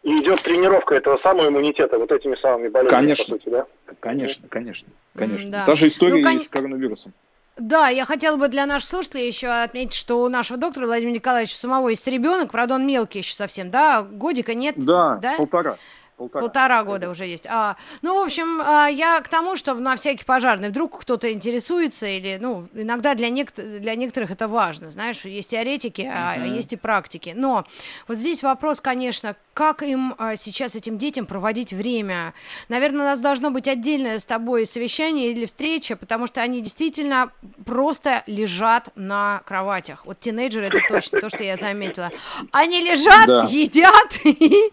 И 0.08 0.22
идет 0.22 0.40
тренировка 0.40 0.94
этого 0.94 1.18
самого 1.18 1.48
иммунитета 1.48 1.98
вот 1.98 2.10
этими 2.10 2.34
самыми 2.36 2.68
болезнями, 2.68 3.00
конечно, 3.00 3.24
по 3.24 3.30
сути, 3.42 3.50
да? 3.50 3.66
Конечно, 4.00 4.48
конечно, 4.48 4.88
конечно. 5.14 5.50
Да. 5.50 5.66
Та 5.66 5.74
же 5.74 5.88
история 5.88 6.16
ну, 6.16 6.22
кон... 6.22 6.40
с 6.40 6.48
коронавирусом. 6.48 7.12
Да, 7.58 7.88
я 7.88 8.06
хотела 8.06 8.36
бы 8.38 8.48
для 8.48 8.64
наших 8.64 8.88
слушателей 8.88 9.26
еще 9.26 9.48
отметить, 9.48 9.92
что 9.92 10.22
у 10.22 10.28
нашего 10.30 10.58
доктора 10.58 10.86
Владимира 10.86 11.14
Николаевича 11.14 11.56
самого 11.56 11.90
есть 11.90 12.06
ребенок, 12.06 12.50
правда, 12.52 12.76
он 12.76 12.86
мелкий 12.86 13.18
еще 13.18 13.34
совсем, 13.34 13.70
да, 13.70 14.00
годика 14.00 14.54
нет? 14.54 14.76
Да, 14.78 15.18
да? 15.20 15.36
полтора. 15.36 15.76
Полтора, 16.18 16.42
Полтора 16.42 16.82
года 16.82 17.10
уже 17.10 17.26
есть. 17.26 17.46
А, 17.46 17.76
ну, 18.02 18.20
в 18.20 18.24
общем, 18.24 18.60
а, 18.60 18.88
я 18.88 19.20
к 19.20 19.28
тому, 19.28 19.56
что 19.56 19.74
на 19.74 19.94
всякий 19.94 20.24
пожарный 20.24 20.70
вдруг 20.70 21.00
кто-то 21.00 21.32
интересуется, 21.32 22.06
или, 22.06 22.38
ну, 22.40 22.66
иногда 22.74 23.14
для, 23.14 23.30
нек- 23.30 23.78
для 23.78 23.94
некоторых 23.94 24.32
это 24.32 24.48
важно, 24.48 24.90
знаешь, 24.90 25.24
есть 25.24 25.50
теоретики, 25.50 26.02
uh-huh. 26.02 26.42
а 26.42 26.44
есть 26.44 26.72
и 26.72 26.76
практики. 26.76 27.34
Но 27.36 27.64
вот 28.08 28.18
здесь 28.18 28.42
вопрос, 28.42 28.80
конечно, 28.80 29.36
как 29.54 29.84
им 29.84 30.16
а, 30.18 30.34
сейчас, 30.34 30.74
этим 30.74 30.98
детям, 30.98 31.24
проводить 31.24 31.72
время? 31.72 32.34
Наверное, 32.68 33.02
у 33.02 33.08
нас 33.10 33.20
должно 33.20 33.50
быть 33.50 33.68
отдельное 33.68 34.18
с 34.18 34.26
тобой 34.26 34.66
совещание 34.66 35.30
или 35.30 35.46
встреча, 35.46 35.94
потому 35.94 36.26
что 36.26 36.40
они 36.40 36.60
действительно 36.60 37.30
просто 37.64 38.24
лежат 38.26 38.90
на 38.96 39.42
кроватях. 39.46 40.04
Вот 40.04 40.18
тинейджеры, 40.18 40.66
это 40.66 40.80
точно 40.88 41.20
то, 41.20 41.28
что 41.28 41.44
я 41.44 41.56
заметила. 41.56 42.10
Они 42.50 42.80
лежат, 42.80 43.26
да. 43.26 43.46
едят 43.48 44.18
и, 44.24 44.70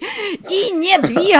и 0.49 0.71
не 0.71 0.97
двигаются 0.97 1.34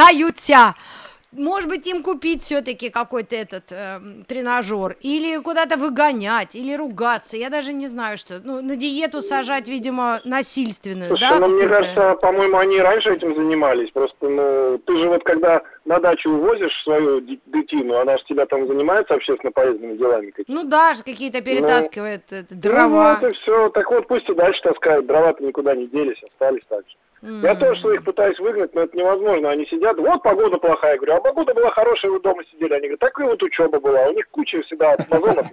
может 1.38 1.70
быть, 1.70 1.88
им 1.88 2.04
купить 2.04 2.44
все-таки 2.44 2.90
какой-то 2.90 3.36
этот 3.36 3.72
э, 3.72 4.00
тренажер, 4.28 4.98
или 5.02 5.38
куда-то 5.42 5.78
выгонять, 5.78 6.56
или 6.56 6.74
ругаться, 6.74 7.38
я 7.38 7.50
даже 7.50 7.74
не 7.74 7.88
знаю, 7.88 8.18
что. 8.18 8.40
Ну, 8.44 8.62
на 8.62 8.76
диету 8.76 9.22
сажать, 9.22 9.68
видимо, 9.68 10.22
насильственную, 10.24 11.10
Слушай, 11.10 11.30
да? 11.30 11.40
ну, 11.40 11.48
мне 11.48 11.68
кажется, 11.68 12.16
по-моему, 12.16 12.58
они 12.58 12.80
раньше 12.80 13.14
этим 13.14 13.36
занимались, 13.36 13.92
просто, 13.92 14.30
ну, 14.30 14.78
ты 14.80 14.98
же 14.98 15.10
вот 15.10 15.24
когда 15.24 15.62
на 15.86 16.00
дачу 16.00 16.30
увозишь 16.30 16.84
свою 16.84 17.22
дитину, 17.22 17.98
она 17.98 18.18
же 18.18 18.24
тебя 18.26 18.46
там 18.46 18.68
занимается 18.68 19.14
общественно 19.14 19.52
полезными 19.52 19.98
делами 19.98 20.32
какими-то. 20.32 20.52
Ну 20.52 20.64
да, 20.64 20.94
какие-то 21.04 21.40
ну, 21.40 21.44
перетаскивает 21.44 22.24
ну, 22.32 22.46
дрова. 22.50 23.20
Ну, 23.22 23.28
это 23.28 23.40
все, 23.40 23.70
так 23.70 23.90
вот 23.92 24.08
пусть 24.08 24.30
и 24.30 24.34
дальше 24.34 24.62
таскают, 24.62 25.06
дрова-то 25.06 25.44
никуда 25.44 25.76
не 25.76 25.88
делись, 25.88 26.22
остались 26.24 26.64
так 26.70 26.80
же. 26.80 26.96
Я 27.26 27.56
тоже 27.56 27.82
своих 27.82 28.04
пытаюсь 28.04 28.40
выгнать, 28.40 28.74
но 28.76 28.82
это 28.82 28.96
невозможно. 28.96 29.50
Они 29.50 29.66
сидят, 29.66 29.98
вот 29.98 30.22
погода 30.22 30.58
плохая. 30.58 30.92
Я 30.94 30.98
говорю, 30.98 31.16
а 31.16 31.22
погода 31.22 31.54
была 31.54 31.72
хорошая, 31.72 32.12
вы 32.12 32.20
дома 32.20 32.44
сидели. 32.52 32.74
Они 32.74 32.88
говорят, 32.88 33.00
так 33.00 33.20
и 33.20 33.24
вот 33.24 33.42
учеба 33.42 33.80
была. 33.80 34.10
У 34.10 34.14
них 34.14 34.30
куча 34.30 34.62
всегда 34.62 34.94
отмазонов. 34.94 35.48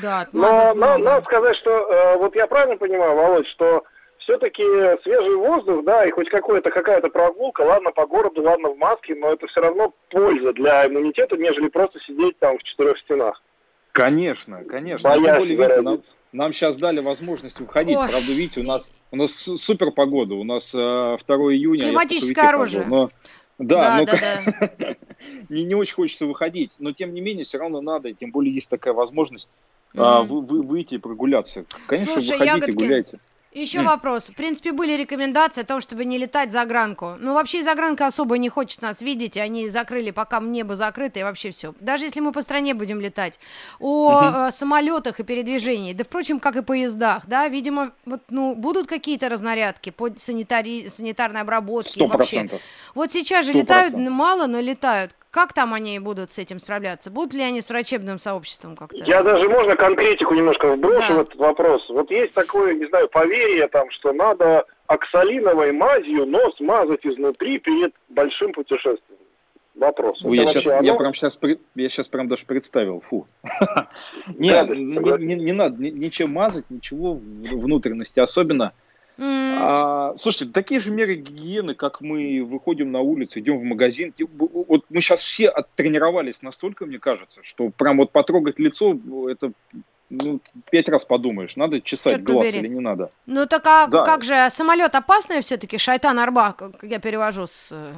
Да, 0.00 0.26
Но 0.32 0.72
надо 0.74 1.22
сказать, 1.24 1.56
что 1.56 1.70
э, 1.70 2.16
вот 2.16 2.34
я 2.34 2.46
правильно 2.46 2.78
понимаю, 2.78 3.14
Володь, 3.14 3.46
что 3.48 3.84
все-таки 4.20 4.62
свежий 5.02 5.34
воздух, 5.34 5.84
да, 5.84 6.06
и 6.06 6.10
хоть 6.10 6.30
какая-то 6.30 6.70
какая-то 6.70 7.10
прогулка, 7.10 7.60
ладно 7.60 7.90
по 7.92 8.06
городу, 8.06 8.42
ладно 8.42 8.70
в 8.70 8.78
маске, 8.78 9.14
но 9.14 9.32
это 9.32 9.46
все 9.48 9.60
равно 9.60 9.92
польза 10.08 10.54
для 10.54 10.86
иммунитета, 10.86 11.36
нежели 11.36 11.68
просто 11.68 12.00
сидеть 12.00 12.38
там 12.38 12.56
в 12.58 12.62
четырех 12.62 12.98
стенах. 13.00 13.42
Конечно, 13.92 14.64
конечно. 14.64 15.10
Боясь 15.10 15.26
Тем 15.26 15.36
более, 15.36 15.56
видите, 15.56 16.02
нам 16.32 16.52
сейчас 16.52 16.78
дали 16.78 17.00
возможность 17.00 17.60
уходить. 17.60 17.96
Ой. 17.96 18.08
Правда, 18.08 18.32
видите, 18.32 18.60
у 18.60 18.64
нас 18.64 18.94
у 19.10 19.16
нас 19.16 19.32
супер 19.32 19.90
погода. 19.90 20.34
У 20.34 20.44
нас 20.44 20.74
э, 20.74 20.78
2 20.78 21.18
июня. 21.54 21.88
Климатическое 21.88 22.48
оружие. 22.48 22.84
но, 22.86 23.10
да, 23.58 23.76
да, 23.78 23.98
но, 23.98 24.06
да, 24.06 24.74
да. 24.78 24.96
не, 25.48 25.64
не 25.64 25.74
очень 25.74 25.94
хочется 25.94 26.26
выходить. 26.26 26.76
Но 26.78 26.92
тем 26.92 27.12
не 27.12 27.20
менее, 27.20 27.44
все 27.44 27.58
равно 27.58 27.80
надо. 27.80 28.12
Тем 28.12 28.30
более 28.30 28.54
есть 28.54 28.70
такая 28.70 28.94
возможность 28.94 29.50
mm-hmm. 29.94 30.02
а, 30.02 30.22
вы, 30.22 30.40
вы, 30.40 30.62
выйти 30.62 30.94
и 30.94 30.98
прогуляться. 30.98 31.64
Конечно, 31.86 32.14
Слушай, 32.14 32.38
выходите, 32.38 32.54
ягодки, 32.54 32.70
гуляйте. 32.70 33.18
Еще 33.54 33.80
mm. 33.80 33.84
вопрос. 33.84 34.28
В 34.28 34.34
принципе, 34.34 34.72
были 34.72 34.96
рекомендации 34.96 35.60
о 35.60 35.64
том, 35.64 35.82
чтобы 35.82 36.06
не 36.06 36.16
летать 36.16 36.52
за 36.52 36.64
гранку. 36.64 37.16
Ну, 37.18 37.34
вообще, 37.34 37.62
за 37.62 37.74
гранка 37.74 38.06
особо 38.06 38.38
не 38.38 38.48
хочет 38.48 38.80
нас 38.80 39.02
видеть. 39.02 39.36
Они 39.36 39.68
закрыли, 39.68 40.10
пока 40.10 40.40
небо 40.40 40.74
закрыто, 40.74 41.20
и 41.20 41.22
вообще 41.22 41.50
все. 41.50 41.74
Даже 41.80 42.06
если 42.06 42.20
мы 42.20 42.32
по 42.32 42.40
стране 42.40 42.72
будем 42.72 43.00
летать. 43.00 43.38
О 43.78 44.10
mm-hmm. 44.10 44.48
э, 44.48 44.52
самолетах 44.52 45.20
и 45.20 45.22
передвижении, 45.22 45.92
да, 45.92 46.04
впрочем, 46.04 46.40
как 46.40 46.56
и 46.56 46.62
поездах, 46.62 47.26
да, 47.26 47.46
видимо, 47.48 47.92
вот, 48.06 48.22
ну, 48.30 48.54
будут 48.54 48.86
какие-то 48.86 49.28
разнарядки 49.28 49.90
по 49.90 50.08
санитари... 50.16 50.88
санитарной 50.88 51.42
обработке. 51.42 52.00
100%. 52.00 52.08
Вообще. 52.08 52.48
Вот 52.94 53.12
сейчас 53.12 53.44
же 53.44 53.52
100%. 53.52 53.56
летают 53.56 53.94
мало, 53.96 54.46
но 54.46 54.60
летают. 54.60 55.12
Как 55.32 55.54
там 55.54 55.72
они 55.72 55.98
будут 55.98 56.30
с 56.30 56.38
этим 56.38 56.58
справляться? 56.58 57.10
Будут 57.10 57.32
ли 57.32 57.42
они 57.42 57.62
с 57.62 57.70
врачебным 57.70 58.18
сообществом 58.18 58.76
как-то? 58.76 59.02
Я 59.02 59.22
даже, 59.22 59.48
можно 59.48 59.76
конкретику 59.76 60.34
немножко 60.34 60.70
вброшу 60.70 61.08
да. 61.08 61.14
в 61.14 61.20
этот 61.20 61.36
вопрос. 61.36 61.88
Вот 61.88 62.10
есть 62.10 62.34
такое, 62.34 62.74
не 62.74 62.86
знаю, 62.88 63.08
поверье 63.08 63.66
там, 63.68 63.90
что 63.92 64.12
надо 64.12 64.66
оксалиновой 64.88 65.72
мазью 65.72 66.26
нос 66.26 66.60
мазать 66.60 67.06
изнутри 67.06 67.58
перед 67.58 67.94
большим 68.10 68.52
путешествием. 68.52 69.20
Вопрос. 69.74 70.22
Ой, 70.22 70.36
я, 70.36 70.46
сейчас, 70.48 70.66
оно? 70.66 70.82
я 70.82 70.94
прям 70.96 71.14
сейчас, 71.14 71.40
я 71.76 71.88
сейчас 71.88 72.10
прям 72.10 72.28
даже 72.28 72.44
представил, 72.44 73.02
фу. 73.08 73.26
Нет, 74.26 74.68
не 74.68 75.52
надо 75.52 75.82
ничем 75.82 76.30
мазать, 76.30 76.66
ничего 76.68 77.14
внутренности, 77.14 78.20
особенно 78.20 78.74
Mm. 79.22 79.56
А, 79.60 80.16
слушайте, 80.16 80.52
такие 80.52 80.80
же 80.80 80.90
меры 80.90 81.14
гигиены, 81.14 81.74
как 81.74 82.00
мы 82.00 82.42
выходим 82.42 82.90
на 82.90 83.00
улицу, 83.00 83.38
идем 83.38 83.56
в 83.56 83.62
магазин. 83.62 84.12
Вот 84.18 84.84
мы 84.90 85.00
сейчас 85.00 85.22
все 85.22 85.48
оттренировались 85.48 86.42
настолько, 86.42 86.86
мне 86.86 86.98
кажется, 86.98 87.40
что 87.44 87.70
прям 87.70 87.98
вот 87.98 88.10
потрогать 88.10 88.58
лицо, 88.58 88.98
это 89.30 89.52
ну, 90.10 90.40
пять 90.70 90.88
раз 90.88 91.04
подумаешь, 91.04 91.54
надо 91.54 91.80
чесать 91.80 92.14
Черт 92.14 92.24
глаз 92.24 92.46
побери. 92.48 92.66
или 92.66 92.74
не 92.74 92.80
надо. 92.80 93.12
Ну 93.26 93.46
так 93.46 93.64
а 93.66 93.86
да. 93.86 94.04
как 94.04 94.24
же, 94.24 94.48
самолет 94.50 94.96
опасный 94.96 95.40
все-таки, 95.40 95.78
шайтан 95.78 96.18
Арба, 96.18 96.56
я 96.82 96.98
перевожу 96.98 97.46
с 97.46 97.70
э, 97.70 97.94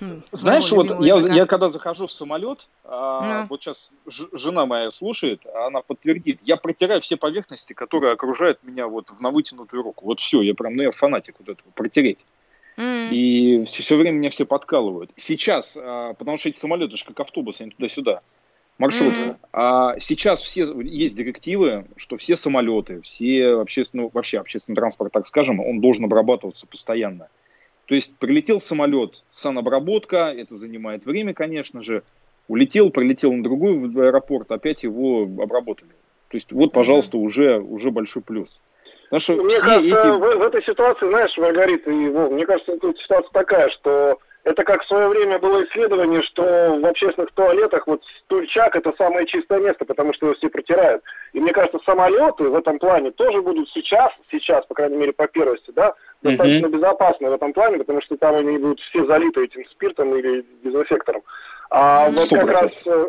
Хм, 0.00 0.22
Знаешь, 0.32 0.70
вот 0.70 1.00
я, 1.00 1.16
я 1.16 1.46
когда 1.46 1.68
захожу 1.68 2.06
в 2.06 2.12
самолет, 2.12 2.68
а, 2.84 3.42
ну. 3.42 3.46
вот 3.50 3.62
сейчас 3.62 3.92
жена 4.06 4.64
моя 4.64 4.90
слушает, 4.90 5.42
она 5.46 5.80
подтвердит, 5.80 6.38
я 6.42 6.56
протираю 6.56 7.00
все 7.00 7.16
поверхности, 7.16 7.72
которые 7.72 8.12
окружают 8.12 8.62
меня 8.62 8.86
вот 8.86 9.08
на 9.20 9.30
вытянутую 9.30 9.82
руку. 9.82 10.04
Вот 10.04 10.20
все, 10.20 10.42
я 10.42 10.54
прям, 10.54 10.76
ну 10.76 10.82
я 10.82 10.92
фанатик 10.92 11.36
вот 11.38 11.48
этого, 11.48 11.70
протереть. 11.74 12.24
Mm. 12.76 13.10
И 13.10 13.64
все, 13.64 13.82
все 13.82 13.96
время 13.96 14.18
меня 14.18 14.30
все 14.30 14.46
подкалывают. 14.46 15.10
Сейчас, 15.16 15.76
а, 15.80 16.14
потому 16.14 16.36
что 16.36 16.48
эти 16.48 16.58
самолеты 16.58 16.96
же 16.96 17.04
как 17.04 17.18
автобусы, 17.18 17.62
они 17.62 17.72
туда-сюда, 17.72 18.20
маршруты. 18.78 19.16
Mm-hmm. 19.16 19.36
А 19.52 20.00
сейчас 20.00 20.42
все 20.42 20.72
есть 20.80 21.16
директивы, 21.16 21.86
что 21.96 22.16
все 22.16 22.36
самолеты, 22.36 23.00
все 23.02 23.56
общественные, 23.60 24.10
вообще 24.12 24.38
общественный 24.38 24.76
транспорт, 24.76 25.12
так 25.12 25.26
скажем, 25.26 25.58
он 25.58 25.80
должен 25.80 26.04
обрабатываться 26.04 26.68
постоянно. 26.68 27.28
То 27.88 27.94
есть 27.94 28.14
прилетел 28.18 28.60
самолет, 28.60 29.24
санобработка, 29.30 30.34
это 30.36 30.54
занимает 30.54 31.06
время, 31.06 31.32
конечно 31.32 31.80
же. 31.80 32.02
Улетел, 32.46 32.90
прилетел 32.90 33.32
на 33.32 33.42
другой 33.42 33.78
аэропорт, 34.08 34.52
опять 34.52 34.82
его 34.82 35.22
обработали. 35.22 35.90
То 36.28 36.36
есть 36.36 36.52
вот, 36.52 36.72
пожалуйста, 36.72 37.16
уже, 37.16 37.58
уже 37.58 37.90
большой 37.90 38.22
плюс. 38.22 38.48
Потому 39.04 39.20
что 39.20 39.36
мне 39.42 39.58
кажется, 39.58 39.86
эти... 39.86 40.06
в, 40.06 40.38
в 40.38 40.42
этой 40.42 40.62
ситуации, 40.64 41.08
знаешь, 41.08 41.36
Маргарита 41.38 41.90
и 41.90 42.08
Вов, 42.08 42.30
мне 42.30 42.44
кажется, 42.44 42.76
тут 42.76 42.98
ситуация 42.98 43.30
такая, 43.32 43.70
что 43.70 44.18
это 44.48 44.64
как 44.64 44.82
в 44.82 44.86
свое 44.86 45.08
время 45.08 45.38
было 45.38 45.64
исследование, 45.64 46.22
что 46.22 46.42
в 46.80 46.86
общественных 46.86 47.30
туалетах 47.32 47.86
вот 47.86 48.02
стульчак 48.24 48.76
это 48.76 48.94
самое 48.96 49.26
чистое 49.26 49.60
место, 49.60 49.84
потому 49.84 50.14
что 50.14 50.26
его 50.26 50.34
все 50.36 50.48
протирают. 50.48 51.02
И 51.34 51.40
мне 51.40 51.52
кажется, 51.52 51.78
самолеты 51.84 52.44
в 52.44 52.54
этом 52.54 52.78
плане 52.78 53.10
тоже 53.10 53.42
будут 53.42 53.68
сейчас, 53.70 54.10
сейчас, 54.30 54.64
по 54.66 54.74
крайней 54.74 54.96
мере, 54.96 55.12
по 55.12 55.28
первости, 55.28 55.70
да, 55.70 55.94
достаточно 56.22 56.66
mm-hmm. 56.66 56.70
безопасны 56.70 57.30
в 57.30 57.34
этом 57.34 57.52
плане, 57.52 57.78
потому 57.78 58.00
что 58.00 58.16
там 58.16 58.36
они 58.36 58.58
будут 58.58 58.80
все 58.80 59.04
залиты 59.06 59.44
этим 59.44 59.66
спиртом 59.66 60.14
или 60.16 60.44
дезинфектором. 60.62 61.22
А 61.70 62.10
100%. 62.10 62.14
вот 62.14 62.28
как 62.30 62.62
раз 62.62 62.72
э, 62.86 63.06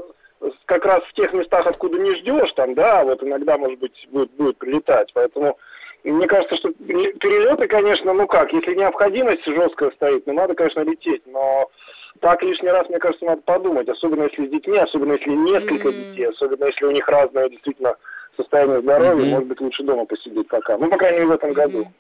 как 0.66 0.86
раз 0.86 1.04
в 1.04 1.14
тех 1.14 1.34
местах, 1.34 1.66
откуда 1.66 1.98
не 1.98 2.16
ждешь, 2.16 2.52
там, 2.54 2.76
да, 2.76 3.04
вот 3.04 3.24
иногда, 3.24 3.58
может 3.58 3.80
быть, 3.80 4.08
будет, 4.12 4.32
будет 4.32 4.58
прилетать. 4.58 5.12
Поэтому 5.14 5.58
мне 6.04 6.28
кажется, 6.28 6.56
что 6.56 6.72
перелеты, 6.72 7.68
конечно, 7.68 8.14
ну 8.14 8.28
как, 8.28 8.54
если 8.54 8.76
необходимость 8.76 9.46
жесткая 9.46 9.92
стоит, 9.92 10.26
ну 10.28 10.34
надо, 10.34 10.54
конечно, 10.56 10.82
лететь, 10.82 11.24
но 11.26 11.70
так 12.22 12.42
лишний 12.44 12.70
раз, 12.70 12.88
мне 12.90 13.00
кажется, 13.00 13.26
надо 13.26 13.42
подумать, 13.42 13.88
особенно 13.90 14.24
если 14.24 14.48
с 14.48 14.50
детьми, 14.50 14.78
особенно 14.78 15.14
если 15.14 15.30
несколько 15.32 15.90
mm-hmm. 15.90 16.12
детей, 16.12 16.28
особенно 16.28 16.66
если 16.66 16.86
у 16.86 16.92
них 16.92 17.08
разное 17.08 17.50
действительно 17.50 17.96
состояние 18.36 18.82
здоровья, 18.82 19.24
mm-hmm. 19.24 19.30
может 19.30 19.48
быть, 19.48 19.62
лучше 19.62 19.84
дома 19.84 20.06
посидеть 20.06 20.48
пока. 20.48 20.78
Ну, 20.78 20.90
по 20.90 20.98
крайней 20.98 21.20
мере, 21.20 21.30
в 21.30 21.32
этом 21.34 21.54
году. 21.54 21.92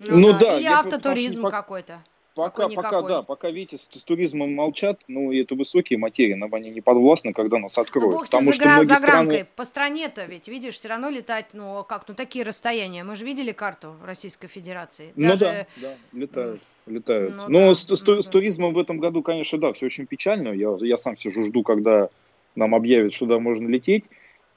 Ну, 0.00 0.16
ну 0.18 0.38
да. 0.38 0.58
Или 0.58 0.66
автотуризм 0.66 1.48
какой-то. 1.48 2.02
Пока, 2.38 2.68
пока, 2.68 3.02
да, 3.02 3.22
пока, 3.22 3.50
видите, 3.50 3.76
с, 3.78 3.88
с 3.90 4.04
туризмом 4.04 4.54
молчат, 4.54 5.00
ну, 5.08 5.32
и 5.32 5.42
это 5.42 5.56
высокие 5.56 5.98
материи, 5.98 6.34
нам 6.34 6.54
они 6.54 6.70
не 6.70 6.80
подвластны, 6.80 7.32
когда 7.32 7.58
нас 7.58 7.76
откроют. 7.78 8.14
Ну, 8.14 8.20
потому 8.20 8.52
что 8.52 8.64
многие 8.64 8.94
страны... 8.94 9.46
По 9.56 9.64
стране-то 9.64 10.24
ведь, 10.24 10.46
видишь, 10.46 10.76
все 10.76 10.88
равно 10.88 11.10
летать, 11.10 11.46
ну, 11.52 11.84
как, 11.88 12.06
ну, 12.06 12.14
такие 12.14 12.44
расстояния. 12.44 13.02
Мы 13.02 13.16
же 13.16 13.24
видели 13.24 13.50
карту 13.50 13.96
Российской 14.04 14.46
Федерации. 14.46 15.12
Ну 15.16 15.30
Даже... 15.30 15.66
Ну 15.76 15.82
да, 15.82 15.88
да, 15.88 16.18
летают. 16.20 16.62
Летают. 16.86 17.34
Ну, 17.34 17.48
Но 17.48 17.68
да, 17.68 17.74
с, 17.74 17.88
с, 17.88 18.06
ну, 18.06 18.22
с 18.22 18.26
туризмом 18.28 18.72
в 18.72 18.78
этом 18.78 19.00
году, 19.00 19.20
конечно, 19.22 19.58
да, 19.58 19.72
все 19.72 19.86
очень 19.86 20.06
печально. 20.06 20.50
Я, 20.50 20.76
я 20.80 20.96
сам 20.96 21.18
сижу, 21.18 21.44
жду, 21.44 21.64
когда 21.64 22.08
нам 22.54 22.72
объявят, 22.72 23.12
что 23.12 23.26
да, 23.26 23.40
можно 23.40 23.66
лететь. 23.66 24.08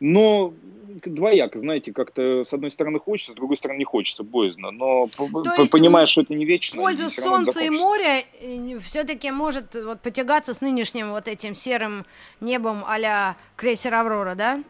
Но 0.02 0.52
двояко, 1.06 1.60
знаете, 1.60 1.94
как-то 1.94 2.44
с 2.44 2.54
одной 2.54 2.72
стороны 2.72 3.00
хочется, 3.00 3.32
с 3.32 3.36
другой 3.36 3.56
стороны 3.56 3.78
не 3.78 3.86
хочется, 3.86 4.24
боязно. 4.24 4.72
Но 4.72 5.08
То 5.08 5.68
понимаешь, 5.70 6.10
что 6.10 6.22
это 6.22 6.34
не 6.34 6.44
вечно. 6.44 6.82
Польза 6.82 7.10
солнца 7.10 7.62
и 7.62 7.70
моря 7.70 8.24
э, 8.42 8.80
все-таки 8.80 9.32
может 9.32 9.76
вот 9.76 10.02
потягаться 10.02 10.54
с 10.54 10.62
нынешним 10.62 11.12
вот 11.12 11.28
этим 11.28 11.56
серым 11.56 12.06
небом 12.42 12.84
а-ля 12.86 13.38
крейсер 13.56 13.94
Аврора, 13.94 14.36
да? 14.36 14.64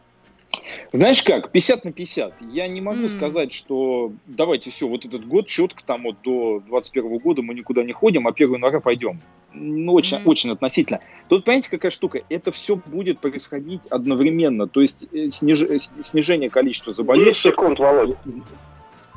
Знаешь 0.92 1.22
как, 1.22 1.50
50 1.50 1.84
на 1.84 1.92
50. 1.92 2.34
Я 2.50 2.68
не 2.68 2.80
могу 2.80 3.04
mm. 3.04 3.08
сказать, 3.08 3.52
что 3.52 4.12
давайте 4.26 4.70
все, 4.70 4.86
вот 4.86 5.04
этот 5.04 5.26
год 5.26 5.46
четко 5.46 5.82
там 5.84 6.02
вот 6.02 6.16
до 6.22 6.62
21 6.66 7.18
года 7.18 7.42
мы 7.42 7.54
никуда 7.54 7.82
не 7.82 7.92
ходим, 7.92 8.26
а 8.26 8.30
1 8.30 8.54
января 8.54 8.80
пойдем. 8.80 9.20
Ну, 9.54 9.92
очень, 9.92 10.18
mm. 10.18 10.24
очень 10.26 10.50
относительно. 10.50 11.00
Тут, 11.28 11.44
понимаете, 11.44 11.70
какая 11.70 11.90
штука? 11.90 12.20
Это 12.28 12.52
все 12.52 12.76
будет 12.76 13.20
происходить 13.20 13.80
одновременно. 13.90 14.66
То 14.66 14.80
есть 14.80 15.06
э, 15.12 15.28
сниж... 15.28 15.62
Э, 15.62 15.78
снижение 15.78 16.50
количества 16.50 16.92
заболевших. 16.92 17.54
секунд, 17.54 17.78
Володя. 17.78 18.16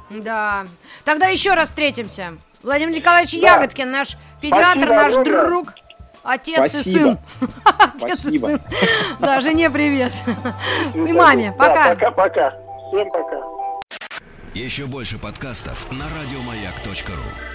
Да. 0.10 0.68
Тогда 1.04 1.28
еще 1.28 1.54
раз 1.54 1.70
встретимся. 1.70 2.38
Владимир 2.64 2.96
Николаевич 2.96 3.40
да. 3.40 3.56
Ягодкин, 3.56 3.92
наш 3.92 4.18
педиатр, 4.42 4.80
Спасибо 4.80 4.94
наш 4.94 5.12
огромное. 5.14 5.46
друг. 5.46 5.74
Отец 6.26 6.58
Спасибо. 6.58 6.80
и 6.90 7.04
сын. 7.04 7.20
Отец 7.64 8.20
Спасибо. 8.20 8.48
и 8.48 8.52
сын. 8.54 8.62
Да, 9.20 9.42
жене 9.42 9.70
привет. 9.70 10.12
И 10.94 11.14
маме. 11.14 11.54
Пока. 11.58 11.90
Пока-пока. 11.96 12.54
Всем 12.90 13.10
пока. 13.12 13.38
Еще 14.54 14.86
больше 14.86 15.20
подкастов 15.20 15.92
на 15.92 16.06
радиомаяк.ру 16.06 17.55